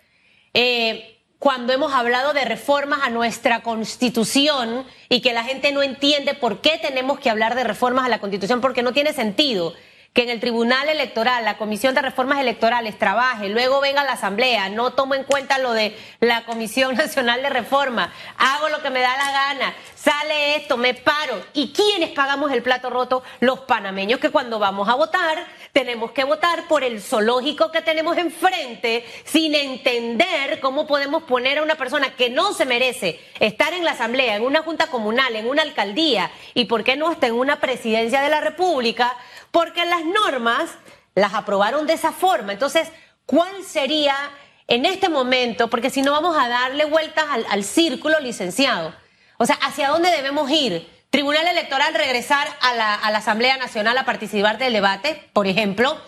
Eh, 0.54 1.20
cuando 1.40 1.74
hemos 1.74 1.92
hablado 1.92 2.34
de 2.34 2.46
reformas 2.46 3.00
a 3.02 3.10
nuestra 3.10 3.64
constitución 3.64 4.86
y 5.10 5.22
que 5.22 5.34
la 5.34 5.44
gente 5.44 5.72
no 5.72 5.82
entiende 5.82 6.36
por 6.36 6.62
qué 6.62 6.78
tenemos 6.80 7.20
que 7.20 7.32
hablar 7.32 7.56
de 7.56 7.64
reformas 7.64 8.06
a 8.06 8.10
la 8.10 8.20
constitución, 8.20 8.62
porque 8.62 8.84
no 8.84 8.94
tiene 8.94 9.12
sentido 9.12 9.74
que 10.14 10.24
en 10.24 10.30
el 10.30 10.40
Tribunal 10.40 10.90
Electoral, 10.90 11.46
la 11.46 11.58
Comisión 11.58 11.94
de 11.94 12.02
Reformas 12.02 12.40
Electorales 12.40 12.98
trabaje, 12.98 13.50
luego 13.50 13.80
venga 13.80 14.04
la 14.04 14.14
Asamblea, 14.14 14.70
no 14.70 14.92
tomo 14.94 15.14
en 15.14 15.24
cuenta 15.24 15.60
lo 15.60 15.74
de 15.74 15.96
la 16.20 16.46
Comisión 16.46 16.96
Nacional 16.98 17.42
de 17.42 17.50
Reforma, 17.50 18.12
hago 18.38 18.70
lo 18.70 18.82
que 18.82 18.90
me 18.90 19.02
da 19.02 19.16
la 19.16 19.32
gana, 19.32 19.74
sale 19.96 20.56
esto, 20.56 20.78
me 20.78 20.94
paro. 20.94 21.44
¿Y 21.54 21.74
quiénes 21.74 22.10
pagamos 22.12 22.52
el 22.52 22.64
plato 22.64 22.90
roto? 22.90 23.24
Los 23.40 23.60
panameños 23.60 24.20
que 24.20 24.32
cuando 24.32 24.58
vamos 24.58 24.90
a 24.90 24.96
votar 24.96 25.46
tenemos 25.72 26.12
que 26.12 26.24
votar 26.24 26.68
por 26.68 26.84
el 26.84 27.02
zoológico 27.02 27.72
que 27.72 27.82
tenemos 27.82 28.18
enfrente 28.18 29.06
sin 29.26 29.54
entender 29.54 30.60
cómo 30.60 30.88
podemos 30.88 31.24
poner 31.24 31.60
a 31.60 31.64
una 31.64 31.76
persona 31.76 32.16
que 32.16 32.30
no 32.30 32.54
se 32.54 32.66
merece 32.66 33.20
estar 33.40 33.74
en 33.74 33.86
la 33.86 33.92
Asamblea, 33.92 34.36
en 34.36 34.44
una 34.44 34.64
Junta 34.64 34.88
Comunal, 34.88 35.36
en 35.36 35.48
una 35.48 35.62
alcaldía 35.62 36.32
y 36.54 36.66
por 36.66 36.84
qué 36.84 36.96
no 36.96 37.12
está 37.12 37.28
en 37.28 37.36
una 37.36 37.60
presidencia 37.60 38.22
de 38.22 38.30
la 38.30 38.42
República 38.42 39.16
porque 39.52 39.86
las 39.86 40.06
normas 40.06 40.70
las 41.16 41.34
aprobaron 41.34 41.88
de 41.88 41.94
esa 41.94 42.12
forma. 42.12 42.54
Entonces, 42.54 42.90
¿cuál 43.26 43.64
sería 43.64 44.16
en 44.68 44.86
este 44.86 45.10
momento? 45.10 45.70
Porque 45.70 45.90
si 45.90 46.02
no 46.02 46.12
vamos 46.12 46.38
a 46.38 46.48
darle 46.48 46.86
vueltas 46.86 47.26
al, 47.50 47.64
círculo, 47.64 48.20
licenciado. 48.20 48.94
O 49.38 49.46
sea, 49.46 49.56
¿hacia 49.62 49.90
dónde 49.90 50.12
debemos 50.12 50.50
ir? 50.50 50.88
Tribunal 51.10 51.48
Electoral 51.48 51.94
regresar 51.94 52.48
a 52.62 52.76
la, 52.76 52.96
Asamblea 53.18 53.58
Nacional 53.58 53.98
a 53.98 54.06
participar 54.06 54.58
del 54.58 54.74
debate, 54.74 55.30
por 55.34 55.48
ejemplo. 55.48 56.00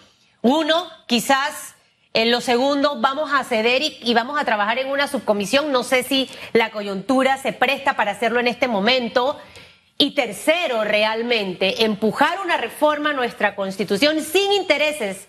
Uno, 0.42 0.88
quizás 1.08 1.76
en 2.14 2.30
lo 2.30 2.42
segundo, 2.42 2.98
vamos 3.00 3.32
a 3.34 3.44
ceder 3.44 3.82
y, 3.82 3.98
y, 4.02 4.14
vamos 4.14 4.40
a 4.40 4.44
trabajar 4.44 4.80
en 4.80 4.90
una 4.90 5.08
subcomisión. 5.08 5.72
No 5.72 5.84
sé 5.84 6.04
si 6.04 6.30
la 6.54 6.70
coyuntura 6.70 7.38
se 7.38 7.54
presta 7.54 7.96
para 7.96 8.12
hacerlo 8.12 8.40
en 8.40 8.48
este 8.48 8.68
momento. 8.68 9.40
Y 10.02 10.16
tercero, 10.16 10.84
realmente, 10.84 11.84
empujar 11.84 12.40
una 12.44 12.58
reforma 12.58 13.12
a 13.12 13.14
nuestra 13.14 13.56
constitución 13.56 14.20
sin 14.22 14.52
intereses 14.52 15.28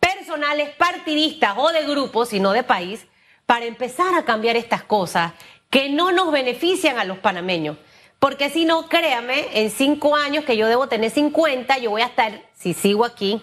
personales, 0.00 0.70
partidistas 0.70 1.52
o 1.58 1.70
de 1.70 1.84
grupos, 1.84 2.30
sino 2.30 2.52
de 2.52 2.62
país, 2.62 3.06
para 3.44 3.66
empezar 3.66 4.14
a 4.14 4.24
cambiar 4.24 4.56
estas 4.56 4.82
cosas 4.82 5.34
que 5.68 5.90
no 5.90 6.12
nos 6.12 6.32
benefician 6.32 6.98
a 6.98 7.04
los 7.04 7.18
panameños. 7.18 7.76
Porque 8.18 8.48
si 8.48 8.64
no, 8.64 8.88
créame, 8.88 9.48
en 9.52 9.70
cinco 9.70 10.16
años 10.16 10.46
que 10.46 10.56
yo 10.56 10.66
debo 10.66 10.86
tener 10.86 11.10
50, 11.10 11.76
yo 11.76 11.90
voy 11.90 12.00
a 12.00 12.06
estar, 12.06 12.40
si 12.54 12.72
sigo 12.72 13.04
aquí, 13.04 13.42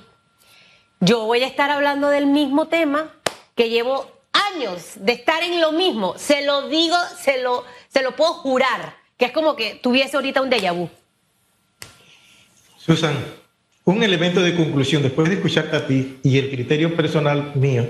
yo 0.99 1.25
voy 1.25 1.43
a 1.43 1.47
estar 1.47 1.69
hablando 1.69 2.09
del 2.09 2.25
mismo 2.25 2.67
tema 2.67 3.13
que 3.53 3.69
llevo 3.69 4.11
años 4.55 4.93
de 4.95 5.11
estar 5.11 5.43
en 5.43 5.61
lo 5.61 5.71
mismo. 5.71 6.17
Se 6.17 6.43
lo 6.43 6.67
digo, 6.67 6.97
se 7.21 7.43
lo, 7.43 7.63
se 7.89 8.01
lo 8.01 8.15
puedo 8.15 8.33
jurar 8.33 9.02
es 9.23 9.31
como 9.31 9.55
que 9.55 9.79
tuviese 9.81 10.15
ahorita 10.15 10.41
un 10.41 10.49
déjà 10.49 10.73
vu. 10.73 10.89
Susan, 12.77 13.15
un 13.85 14.03
elemento 14.03 14.41
de 14.41 14.55
conclusión 14.55 15.03
después 15.03 15.29
de 15.29 15.35
escucharte 15.35 15.75
a 15.75 15.87
ti 15.87 16.17
y 16.23 16.37
el 16.37 16.49
criterio 16.49 16.95
personal 16.95 17.51
mío 17.55 17.87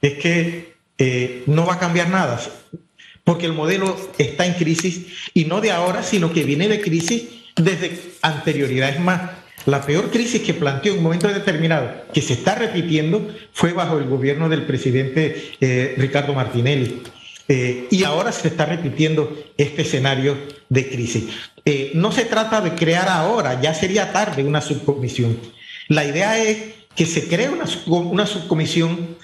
es 0.00 0.14
que 0.14 0.74
eh, 0.98 1.42
no 1.46 1.66
va 1.66 1.74
a 1.74 1.78
cambiar 1.78 2.08
nada, 2.08 2.40
porque 3.24 3.46
el 3.46 3.52
modelo 3.52 3.96
está 4.18 4.46
en 4.46 4.54
crisis 4.54 5.06
y 5.34 5.44
no 5.44 5.60
de 5.60 5.72
ahora, 5.72 6.02
sino 6.02 6.32
que 6.32 6.44
viene 6.44 6.68
de 6.68 6.80
crisis 6.80 7.28
desde 7.56 7.98
anterioridad. 8.22 8.90
Es 8.90 9.00
más, 9.00 9.30
la 9.66 9.84
peor 9.84 10.10
crisis 10.10 10.42
que 10.42 10.54
planteó 10.54 10.92
en 10.92 10.98
un 10.98 11.04
momento 11.04 11.28
determinado, 11.28 12.04
que 12.12 12.22
se 12.22 12.34
está 12.34 12.54
repitiendo, 12.54 13.34
fue 13.52 13.72
bajo 13.72 13.98
el 13.98 14.04
gobierno 14.04 14.48
del 14.48 14.64
presidente 14.64 15.52
eh, 15.60 15.94
Ricardo 15.98 16.34
Martinelli. 16.34 17.02
Eh, 17.52 17.88
y 17.90 18.04
ahora 18.04 18.30
se 18.30 18.46
está 18.46 18.64
repitiendo 18.64 19.36
este 19.56 19.82
escenario 19.82 20.38
de 20.68 20.88
crisis. 20.88 21.24
Eh, 21.64 21.90
no 21.96 22.12
se 22.12 22.24
trata 22.24 22.60
de 22.60 22.76
crear 22.76 23.08
ahora, 23.08 23.60
ya 23.60 23.74
sería 23.74 24.12
tarde 24.12 24.44
una 24.44 24.60
subcomisión. 24.60 25.36
La 25.88 26.04
idea 26.04 26.38
es 26.38 26.58
que 26.94 27.06
se 27.06 27.26
cree 27.26 27.48
una, 27.48 27.66
subcomisión 28.26 29.16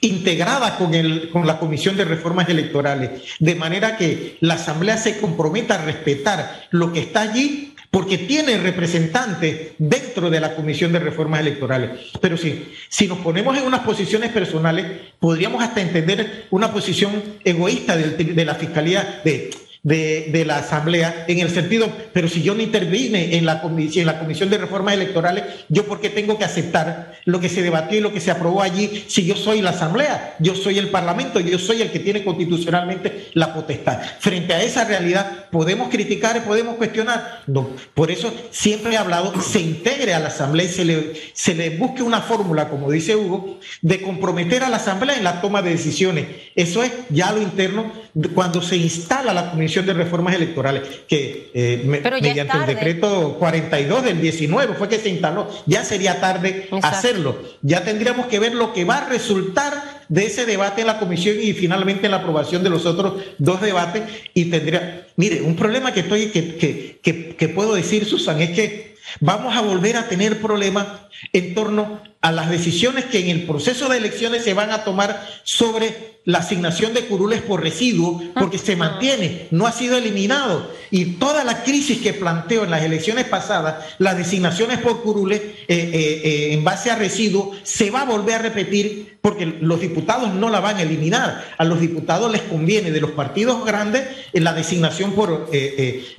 integrada 0.00 0.78
con 0.78 1.46
la 1.48 1.58
Comisión 1.58 1.96
de 1.96 2.04
Reformas 2.04 2.48
Electorales, 2.48 3.22
de 3.40 3.56
manera 3.56 3.96
que 3.96 4.36
la 4.38 4.54
Asamblea 4.54 4.96
se 4.96 5.18
comprometa 5.18 5.74
a 5.74 5.84
respetar 5.84 6.68
lo 6.70 6.92
que 6.92 7.00
está 7.00 7.22
allí 7.22 7.74
porque 7.90 8.18
tiene 8.18 8.58
representantes 8.58 9.72
dentro 9.78 10.28
de 10.30 10.40
la 10.40 10.54
Comisión 10.54 10.92
de 10.92 10.98
Reformas 10.98 11.40
Electorales. 11.40 11.90
Pero 12.20 12.36
sí, 12.36 12.72
si 12.88 13.06
nos 13.06 13.18
ponemos 13.18 13.56
en 13.56 13.64
unas 13.64 13.80
posiciones 13.80 14.30
personales, 14.30 14.86
podríamos 15.18 15.62
hasta 15.62 15.80
entender 15.80 16.46
una 16.50 16.72
posición 16.72 17.22
egoísta 17.44 17.96
de, 17.96 18.44
la 18.44 18.54
Fiscalía 18.54 19.20
de 19.24 19.50
de, 19.82 20.44
la 20.46 20.58
Asamblea 20.58 21.24
en 21.28 21.40
el 21.40 21.50
sentido, 21.50 21.90
pero 22.12 22.28
si 22.28 22.42
yo 22.42 22.54
no 22.54 22.62
intervine 22.62 23.36
en 23.36 23.46
la, 23.46 23.62
en 23.62 24.06
la 24.06 24.18
Comisión 24.18 24.50
de 24.50 24.58
Reformas 24.58 24.94
Electorales, 24.94 25.44
¿yo 25.68 25.84
por 25.84 26.00
qué 26.00 26.10
tengo 26.10 26.38
que 26.38 26.44
aceptar 26.44 27.12
lo 27.24 27.40
que 27.40 27.48
se 27.48 27.62
debatió 27.62 27.98
y 27.98 28.00
lo 28.00 28.12
que 28.12 28.20
se 28.20 28.30
aprobó 28.30 28.62
allí 28.62 29.04
si 29.08 29.24
yo 29.24 29.36
soy 29.36 29.60
la 29.60 29.70
Asamblea, 29.70 30.36
yo 30.38 30.54
soy 30.54 30.78
el 30.78 30.88
Parlamento, 30.88 31.40
yo 31.40 31.58
soy 31.58 31.82
el 31.82 31.90
que 31.90 31.98
tiene 31.98 32.24
constitucionalmente 32.24 33.28
la 33.34 33.54
potestad? 33.54 34.00
Frente 34.20 34.54
a 34.54 34.62
esa 34.62 34.84
realidad, 34.84 35.46
¿podemos 35.50 35.88
criticar 35.88 36.36
y 36.36 36.40
podemos 36.40 36.76
cuestionar? 36.76 37.42
No. 37.46 37.70
Por 37.94 38.10
eso 38.10 38.32
siempre 38.50 38.94
he 38.94 38.96
hablado, 38.96 39.40
se 39.40 39.60
integre 39.60 40.14
a 40.14 40.18
la 40.18 40.28
Asamblea 40.28 40.66
y 40.66 40.70
se 40.70 40.84
le, 40.84 41.12
se 41.32 41.54
le 41.54 41.70
busque 41.70 42.02
una 42.02 42.20
fórmula, 42.20 42.68
como 42.68 42.90
dice 42.90 43.16
Hugo, 43.16 43.58
de 43.82 44.02
comprometer 44.02 44.64
a 44.64 44.68
la 44.68 44.76
Asamblea 44.76 45.16
en 45.16 45.24
la 45.24 45.40
toma 45.40 45.62
de 45.62 45.70
decisiones. 45.70 46.26
Eso 46.54 46.82
es 46.82 46.92
ya 47.10 47.32
lo 47.32 47.42
interno 47.42 47.92
cuando 48.34 48.60
se 48.60 48.76
instala 48.76 49.32
la 49.32 49.50
Comisión 49.50 49.86
de 49.86 49.92
Reformas 49.92 50.34
Electorales, 50.34 50.82
que 51.06 51.50
eh, 51.54 51.82
mediante 51.84 52.56
el 52.56 52.66
decreto 52.66 53.36
42 53.38 54.04
del 54.04 54.20
19 54.20 54.74
fue 54.74 54.88
que 54.88 54.98
se 54.98 55.08
instaló, 55.08 55.48
ya 55.66 55.84
sería 55.84 56.20
tarde 56.20 56.68
hacerlo. 56.82 57.38
Ya 57.62 57.84
tendríamos 57.84 58.26
que 58.26 58.38
ver 58.38 58.54
lo 58.54 58.72
que 58.72 58.84
va 58.84 58.98
a 58.98 59.08
resultar 59.08 60.04
de 60.08 60.26
ese 60.26 60.46
debate 60.46 60.80
en 60.80 60.86
la 60.86 60.98
comisión 60.98 61.36
y 61.40 61.52
finalmente 61.52 62.06
en 62.06 62.12
la 62.12 62.18
aprobación 62.18 62.62
de 62.62 62.70
los 62.70 62.86
otros 62.86 63.22
dos 63.38 63.60
debates. 63.60 64.02
Y 64.34 64.46
tendría, 64.46 65.06
mire, 65.18 65.42
un 65.42 65.56
problema 65.56 65.92
que 65.92 66.00
estoy, 66.00 66.28
que, 66.28 67.00
que, 67.02 67.36
que 67.36 67.48
puedo 67.48 67.74
decir, 67.74 68.04
Susan, 68.04 68.40
es 68.40 68.50
que 68.50 68.94
vamos 69.20 69.56
a 69.56 69.60
volver 69.60 69.96
a 69.96 70.08
tener 70.08 70.40
problemas 70.40 70.86
en 71.32 71.54
torno 71.54 72.00
a 72.20 72.32
las 72.32 72.50
decisiones 72.50 73.04
que 73.06 73.18
en 73.20 73.28
el 73.28 73.46
proceso 73.46 73.88
de 73.88 73.98
elecciones 73.98 74.44
se 74.44 74.54
van 74.54 74.70
a 74.70 74.84
tomar 74.84 75.24
sobre 75.44 76.18
la 76.24 76.40
asignación 76.40 76.92
de 76.92 77.06
curules 77.06 77.40
por 77.40 77.62
residuo, 77.62 78.22
porque 78.34 78.58
se 78.58 78.76
mantiene, 78.76 79.46
no 79.50 79.66
ha 79.66 79.72
sido 79.72 79.96
eliminado. 79.96 80.70
Y 80.90 81.12
toda 81.12 81.42
la 81.42 81.62
crisis 81.62 82.02
que 82.02 82.12
planteó 82.12 82.64
en 82.64 82.70
las 82.70 82.82
elecciones 82.82 83.24
pasadas, 83.24 83.76
las 83.98 84.18
designaciones 84.18 84.78
por 84.78 85.02
curules 85.02 85.40
eh, 85.40 85.54
eh, 85.68 86.20
eh, 86.24 86.52
en 86.52 86.64
base 86.64 86.90
a 86.90 86.96
residuos, 86.96 87.56
se 87.62 87.90
va 87.90 88.02
a 88.02 88.04
volver 88.04 88.34
a 88.34 88.42
repetir 88.42 89.18
porque 89.22 89.46
los 89.46 89.80
diputados 89.80 90.34
no 90.34 90.50
la 90.50 90.60
van 90.60 90.76
a 90.76 90.82
eliminar. 90.82 91.44
A 91.56 91.64
los 91.64 91.80
diputados 91.80 92.30
les 92.30 92.42
conviene 92.42 92.90
de 92.90 93.00
los 93.00 93.12
partidos 93.12 93.64
grandes 93.64 94.04
la 94.32 94.52
designación 94.52 95.07
por, 95.12 95.50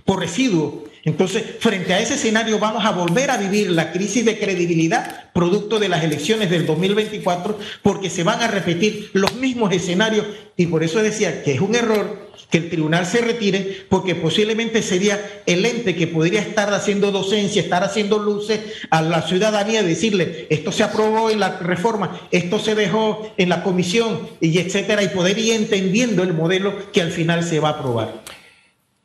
por 0.06 0.20
residuo 0.20 0.90
entonces, 1.06 1.44
frente 1.60 1.94
a 1.94 2.00
ese 2.00 2.16
escenario 2.16 2.60
vamos 2.60 2.86
a 2.86 2.92
volver 2.92 3.32
a 3.32 3.38
vivir 3.38 3.72
la 3.72 3.92
crisis 3.92 4.26
de 4.26 4.38
credibilidad 4.38 5.32
producto 5.34 5.80
de 5.80 5.90
las 5.90 6.04
elecciones 6.04 6.50
del 6.50 6.66
2024 6.66 7.58
porque 7.82 8.10
se 8.10 8.24
van 8.24 8.42
a 8.42 8.48
repetir 8.48 9.10
los 9.14 9.34
mismos 9.36 9.72
escenarios 9.72 10.26
y 10.58 10.66
por 10.66 10.84
eso 10.84 11.02
decía 11.02 11.42
que 11.44 11.54
es 11.54 11.62
un 11.62 11.76
error 11.76 12.30
que 12.50 12.58
el 12.58 12.70
tribunal 12.70 13.06
se 13.06 13.22
retire 13.22 13.86
porque 13.90 14.16
posiblemente 14.16 14.82
sería 14.82 15.42
el 15.46 15.66
ente 15.66 15.96
que 15.96 16.08
podría 16.08 16.42
estar 16.42 16.74
haciendo 16.74 17.12
docencia, 17.12 17.62
estar 17.62 17.84
haciendo 17.84 18.18
luces 18.20 18.60
a 18.90 19.02
la 19.02 19.22
ciudadanía, 19.22 19.84
decirle 19.84 20.48
esto 20.50 20.72
se 20.72 20.84
aprobó 20.84 21.30
en 21.30 21.40
la 21.40 21.60
reforma, 21.60 22.20
esto 22.32 22.60
se 22.60 22.76
dejó 22.76 23.32
en 23.38 23.50
la 23.50 23.64
comisión 23.64 24.28
y 24.42 24.58
etcétera 24.58 25.04
y 25.04 25.10
poder 25.10 25.38
ir 25.38 25.54
entendiendo 25.54 26.24
el 26.24 26.34
modelo 26.34 26.92
que 26.92 27.02
al 27.02 27.12
final 27.12 27.44
se 27.44 27.60
va 27.60 27.70
a 27.70 27.74
aprobar. 27.74 28.29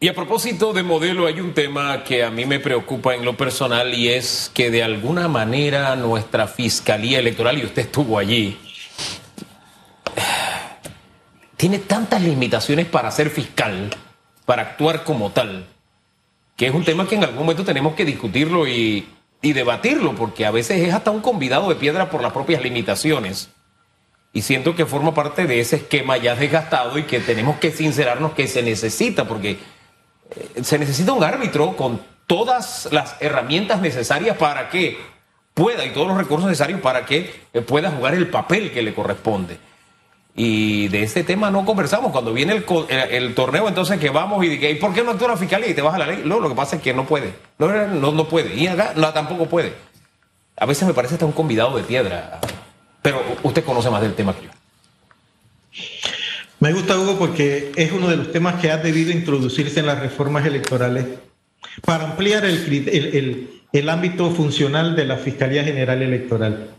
Y 0.00 0.09
a 0.09 0.14
propósito 0.14 0.72
de 0.72 0.83
modelo, 0.83 1.26
hay 1.26 1.40
un 1.40 1.54
tema 1.54 2.04
que 2.04 2.24
a 2.24 2.30
mí 2.30 2.44
me 2.44 2.61
preocupa 2.61 3.14
en 3.14 3.24
lo 3.24 3.37
personal 3.37 3.94
y 3.94 4.09
es 4.09 4.50
que 4.52 4.70
de 4.70 4.83
alguna 4.83 5.28
manera 5.28 5.96
nuestra 5.96 6.46
Fiscalía 6.46 7.20
Electoral, 7.20 7.59
y 7.59 7.64
usted 7.64 7.83
estuvo 7.83 8.18
allí, 8.18 8.59
tiene 11.57 11.78
tantas 11.78 12.20
limitaciones 12.20 12.87
para 12.87 13.11
ser 13.11 13.30
fiscal, 13.30 13.88
para 14.44 14.62
actuar 14.62 15.04
como 15.04 15.30
tal, 15.30 15.66
que 16.57 16.66
es 16.66 16.74
un 16.74 16.85
tema 16.85 17.09
que 17.09 17.14
en 17.14 17.24
algún 17.24 17.38
momento 17.38 17.64
tenemos 17.64 17.94
que 17.94 18.04
discutirlo 18.04 18.66
y, 18.68 19.09
debatirlo, 19.40 20.14
porque 20.14 20.44
a 20.46 20.50
veces 20.50 20.87
es 20.87 20.92
hasta 20.92 21.11
un 21.11 21.20
convidado 21.20 21.68
de 21.68 21.76
piedra 21.76 22.11
por 22.11 22.22
las 22.22 22.33
propias 22.33 22.62
limitaciones. 22.62 23.50
Y 24.33 24.42
siento 24.42 24.74
que 24.74 24.87
forma 24.87 25.14
parte 25.14 25.46
de 25.46 25.61
ese 25.61 25.76
esquema 25.76 26.16
ya 26.16 26.35
desgastado 26.35 26.98
y 26.98 27.04
que 27.04 27.20
tenemos 27.20 27.59
que 27.59 27.70
sincerarnos 27.70 28.33
que 28.33 28.48
se 28.48 28.62
necesita, 28.62 29.26
porque 29.26 29.59
se 30.62 30.78
necesita 30.78 31.12
un 31.12 31.24
árbitro 31.24 31.76
con 31.76 32.00
todas 32.26 32.88
las 32.92 33.16
herramientas 33.20 33.80
necesarias 33.80 34.36
para 34.36 34.70
que 34.70 34.98
pueda 35.54 35.84
y 35.84 35.90
todos 35.90 36.08
los 36.08 36.16
recursos 36.16 36.48
necesarios 36.48 36.80
para 36.80 37.06
que 37.06 37.32
eh, 37.52 37.60
pueda 37.60 37.90
jugar 37.90 38.14
el 38.14 38.28
papel 38.28 38.72
que 38.72 38.82
le 38.82 38.94
corresponde. 38.94 39.58
Y 40.36 40.88
de 40.88 41.04
ese 41.04 41.22
tema 41.22 41.50
no 41.50 41.64
conversamos. 41.64 42.10
Cuando 42.10 42.32
viene 42.32 42.54
el, 42.54 42.64
el, 43.10 43.34
torneo, 43.36 43.68
entonces 43.68 44.00
que 44.00 44.10
vamos 44.10 44.44
y 44.44 44.54
¿y 44.54 44.74
por 44.74 44.92
qué 44.92 45.04
no 45.04 45.12
actúa 45.12 45.28
la 45.28 45.36
fiscalía 45.36 45.68
y 45.68 45.74
te 45.74 45.82
baja 45.82 45.96
la 45.96 46.06
ley? 46.06 46.22
No, 46.24 46.40
lo 46.40 46.48
que 46.48 46.56
pasa 46.56 46.76
es 46.76 46.82
que 46.82 46.92
no 46.92 47.06
puede. 47.06 47.34
No, 47.58 47.68
no, 47.68 48.10
no 48.10 48.28
puede. 48.28 48.54
Y 48.56 48.66
acá 48.66 48.94
no, 48.96 49.12
tampoco 49.12 49.46
puede. 49.46 49.74
A 50.56 50.66
veces 50.66 50.88
me 50.88 50.94
parece 50.94 51.14
hasta 51.14 51.26
un 51.26 51.32
convidado 51.32 51.76
de 51.76 51.84
piedra. 51.84 52.40
Pero 53.00 53.22
usted 53.44 53.64
conoce 53.64 53.90
más 53.90 54.02
del 54.02 54.14
tema 54.14 54.34
que 54.34 54.46
yo. 54.46 54.50
Me 56.64 56.72
gusta, 56.72 56.98
Hugo, 56.98 57.18
porque 57.18 57.72
es 57.77 57.92
uno 57.92 58.09
de 58.09 58.16
los 58.16 58.33
temas 58.33 58.55
que 58.55 58.70
ha 58.70 58.79
debido 58.79 59.11
introducirse 59.11 59.81
en 59.81 59.87
las 59.87 60.00
reformas 60.00 60.46
electorales 60.46 61.05
para 61.85 62.05
ampliar 62.05 62.46
el, 62.46 63.50
el, 63.70 63.88
ámbito 63.90 64.31
funcional 64.31 64.96
de 64.96 65.05
la 65.05 65.18
Fiscalía 65.18 65.62
General 65.62 66.00
Electoral 66.00 66.70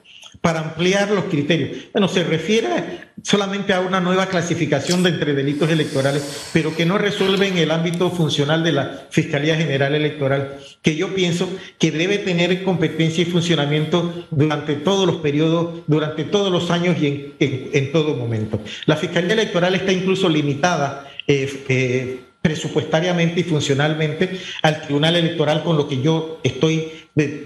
para 0.46 0.60
ampliar 0.60 1.10
los 1.10 1.24
criterios. 1.24 1.88
Bueno, 1.92 2.08
se 2.08 2.24
refiere 2.24 3.10
solamente 3.24 3.74
a 3.74 3.80
una 3.80 4.00
nueva 4.00 4.28
clasificación 4.28 5.02
de 5.02 5.10
entre 5.10 5.34
delitos 5.34 5.72
electorales, 5.72 6.52
pero 6.54 6.76
que 6.76 6.86
no 6.86 7.00
resuelve 7.00 7.48
en 7.48 7.58
el 7.58 7.72
ámbito 7.72 8.12
funcional 8.12 8.64
de 8.64 8.72
la 8.72 9.08
Fiscalía 9.10 9.56
General 9.56 9.96
Electoral, 9.96 10.60
que 10.84 10.96
yo 10.96 11.16
pienso 11.16 11.50
que 11.80 11.90
debe 11.90 12.20
tener 12.20 12.64
competencia 12.64 13.24
y 13.24 13.26
funcionamiento 13.26 14.28
durante 14.30 14.76
todos 14.76 15.08
los 15.08 15.16
periodos, 15.16 15.80
durante 15.88 16.26
todos 16.26 16.52
los 16.52 16.70
años 16.70 16.96
y 17.02 17.34
en, 17.40 17.92
todo 17.92 18.16
momento. 18.16 18.62
La 18.86 18.98
Fiscalía 18.98 19.34
Electoral 19.34 19.74
está 19.74 19.94
incluso 19.94 20.30
limitada. 20.30 21.10
Eh, 21.28 21.64
eh, 21.70 22.20
presupuestariamente 22.44 23.40
y 23.40 23.44
funcionalmente 23.44 24.40
al 24.62 24.84
Tribunal 24.84 25.16
Electoral, 25.16 25.64
con 25.64 25.76
lo 25.78 25.88
que 25.88 26.04
yo 26.04 26.40
estoy 26.44 26.92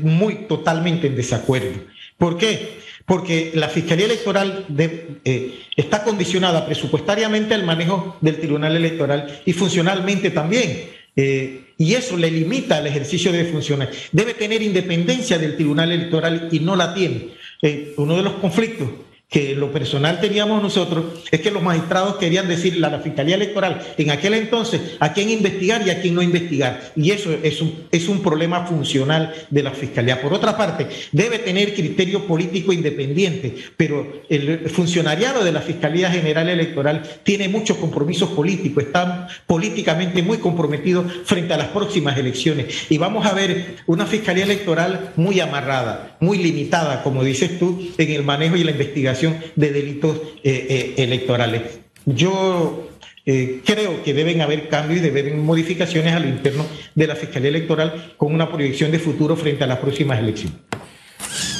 muy 0.02 0.48
totalmente 0.50 1.08
en 1.08 1.16
desacuerdo. 1.16 1.80
¿Por 2.18 2.38
qué? 2.38 2.89
Porque 3.10 3.50
la 3.56 3.70
Fiscalía 3.70 4.06
Electoral 4.06 4.68
eh, 4.78 5.62
está 5.76 6.04
condicionada 6.04 6.68
presupuestariamente 6.68 7.56
al 7.56 7.64
manejo 7.64 8.18
del 8.22 8.40
Tribunal 8.40 8.76
Electoral 8.76 9.42
y 9.48 9.54
funcionalmente 9.54 10.30
también. 10.30 10.92
Eh, 11.16 11.74
y 11.76 11.96
eso 11.96 12.16
le 12.18 12.30
limita 12.30 12.78
al 12.78 12.86
ejercicio 12.86 13.32
de 13.32 13.46
funciones. 13.46 13.90
Debe 14.12 14.36
tener 14.36 14.62
independencia 14.62 15.40
del 15.40 15.56
Tribunal 15.56 15.92
Electoral 15.92 16.50
y 16.52 16.60
no 16.60 16.76
la 16.76 16.94
tiene. 16.94 17.30
Eh, 17.64 17.96
uno 17.98 18.16
de 18.16 18.22
los 18.22 18.34
conflictos 18.34 18.88
que 19.30 19.56
lo 19.56 19.72
personal 19.72 20.20
teníamos 20.20 20.62
nosotros 20.64 21.06
es 21.30 21.40
que 21.40 21.52
los 21.52 21.62
magistrados 21.62 22.16
querían 22.16 22.48
decirle 22.48 22.88
a 22.88 22.90
la 22.90 23.00
Fiscalía 23.00 23.36
Electoral 23.36 23.80
en 23.96 24.10
aquel 24.10 24.34
entonces 24.34 24.82
a 25.00 25.14
quién 25.14 25.30
investigar 25.30 25.86
y 25.86 25.92
a 25.92 26.02
quién 26.02 26.16
no 26.16 26.24
investigar. 26.24 26.92
Y 26.96 27.12
eso 27.12 27.32
es 27.44 27.62
un, 27.62 27.86
es 27.92 28.10
un 28.10 28.24
problema 28.24 28.66
funcional 28.66 29.34
de 29.52 29.62
la 29.62 29.72
Fiscalía. 29.72 30.20
Por 30.20 30.34
otra 30.34 30.58
parte, 30.58 30.88
debe 31.12 31.38
tener 31.38 31.76
criterio 31.76 32.26
político 32.26 32.74
independiente, 32.74 33.56
pero 33.78 34.24
el 34.30 34.68
funcionariado 34.70 35.44
de 35.44 35.52
la 35.52 35.62
Fiscalía 35.62 36.10
General 36.10 36.50
Electoral 36.50 37.04
tiene 37.22 37.50
muchos 37.50 37.78
compromisos 37.78 38.30
políticos, 38.30 38.86
están 38.86 39.28
políticamente 39.46 40.24
muy 40.24 40.40
comprometidos 40.40 41.06
frente 41.26 41.54
a 41.54 41.58
las 41.58 41.68
próximas 41.68 42.18
elecciones. 42.18 42.88
Y 42.90 42.98
vamos 42.98 43.28
a 43.28 43.34
ver 43.34 43.76
una 43.86 44.08
Fiscalía 44.08 44.46
Electoral 44.46 45.14
muy 45.18 45.40
amarrada, 45.40 46.18
muy 46.20 46.40
limitada, 46.40 47.04
como 47.04 47.24
dices 47.24 47.60
tú, 47.60 47.94
en 47.96 48.12
el 48.12 48.24
manejo 48.24 48.56
y 48.56 48.64
la 48.64 48.72
investigación 48.72 49.19
de 49.56 49.72
delitos 49.72 50.18
eh, 50.44 50.94
eh, 50.98 51.04
electorales. 51.04 51.62
Yo 52.06 52.90
eh, 53.26 53.62
creo 53.66 54.04
que 54.04 54.14
deben 54.14 54.42
haber 54.42 54.70
cambios 54.70 55.00
y 55.00 55.04
deben 55.04 55.26
haber 55.28 55.38
modificaciones 55.38 56.14
a 56.14 56.20
lo 56.20 56.28
interno 56.28 56.66
de 56.96 57.08
la 57.08 57.16
Fiscalía 57.16 57.50
Electoral 57.50 58.14
con 58.18 58.34
una 58.34 58.50
proyección 58.50 58.92
de 58.92 59.00
futuro 59.00 59.36
frente 59.36 59.64
a 59.64 59.68
las 59.68 59.80
próximas 59.80 60.20
elecciones. 60.20 60.58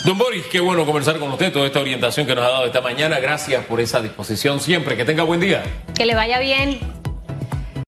Don 0.06 0.18
Boris, 0.18 0.46
qué 0.50 0.60
bueno 0.60 0.86
conversar 0.86 1.20
con 1.20 1.30
usted, 1.32 1.52
toda 1.52 1.68
esta 1.68 1.82
orientación 1.82 2.26
que 2.26 2.34
nos 2.34 2.46
ha 2.46 2.50
dado 2.50 2.66
esta 2.66 2.82
mañana. 2.82 3.20
Gracias 3.20 3.66
por 3.66 3.82
esa 3.82 4.02
disposición 4.02 4.60
siempre. 4.60 4.96
Que 4.96 5.06
tenga 5.06 5.24
buen 5.24 5.42
día. 5.42 5.62
Que 5.96 6.06
le 6.06 6.16
vaya 6.16 6.40
bien. 6.40 6.80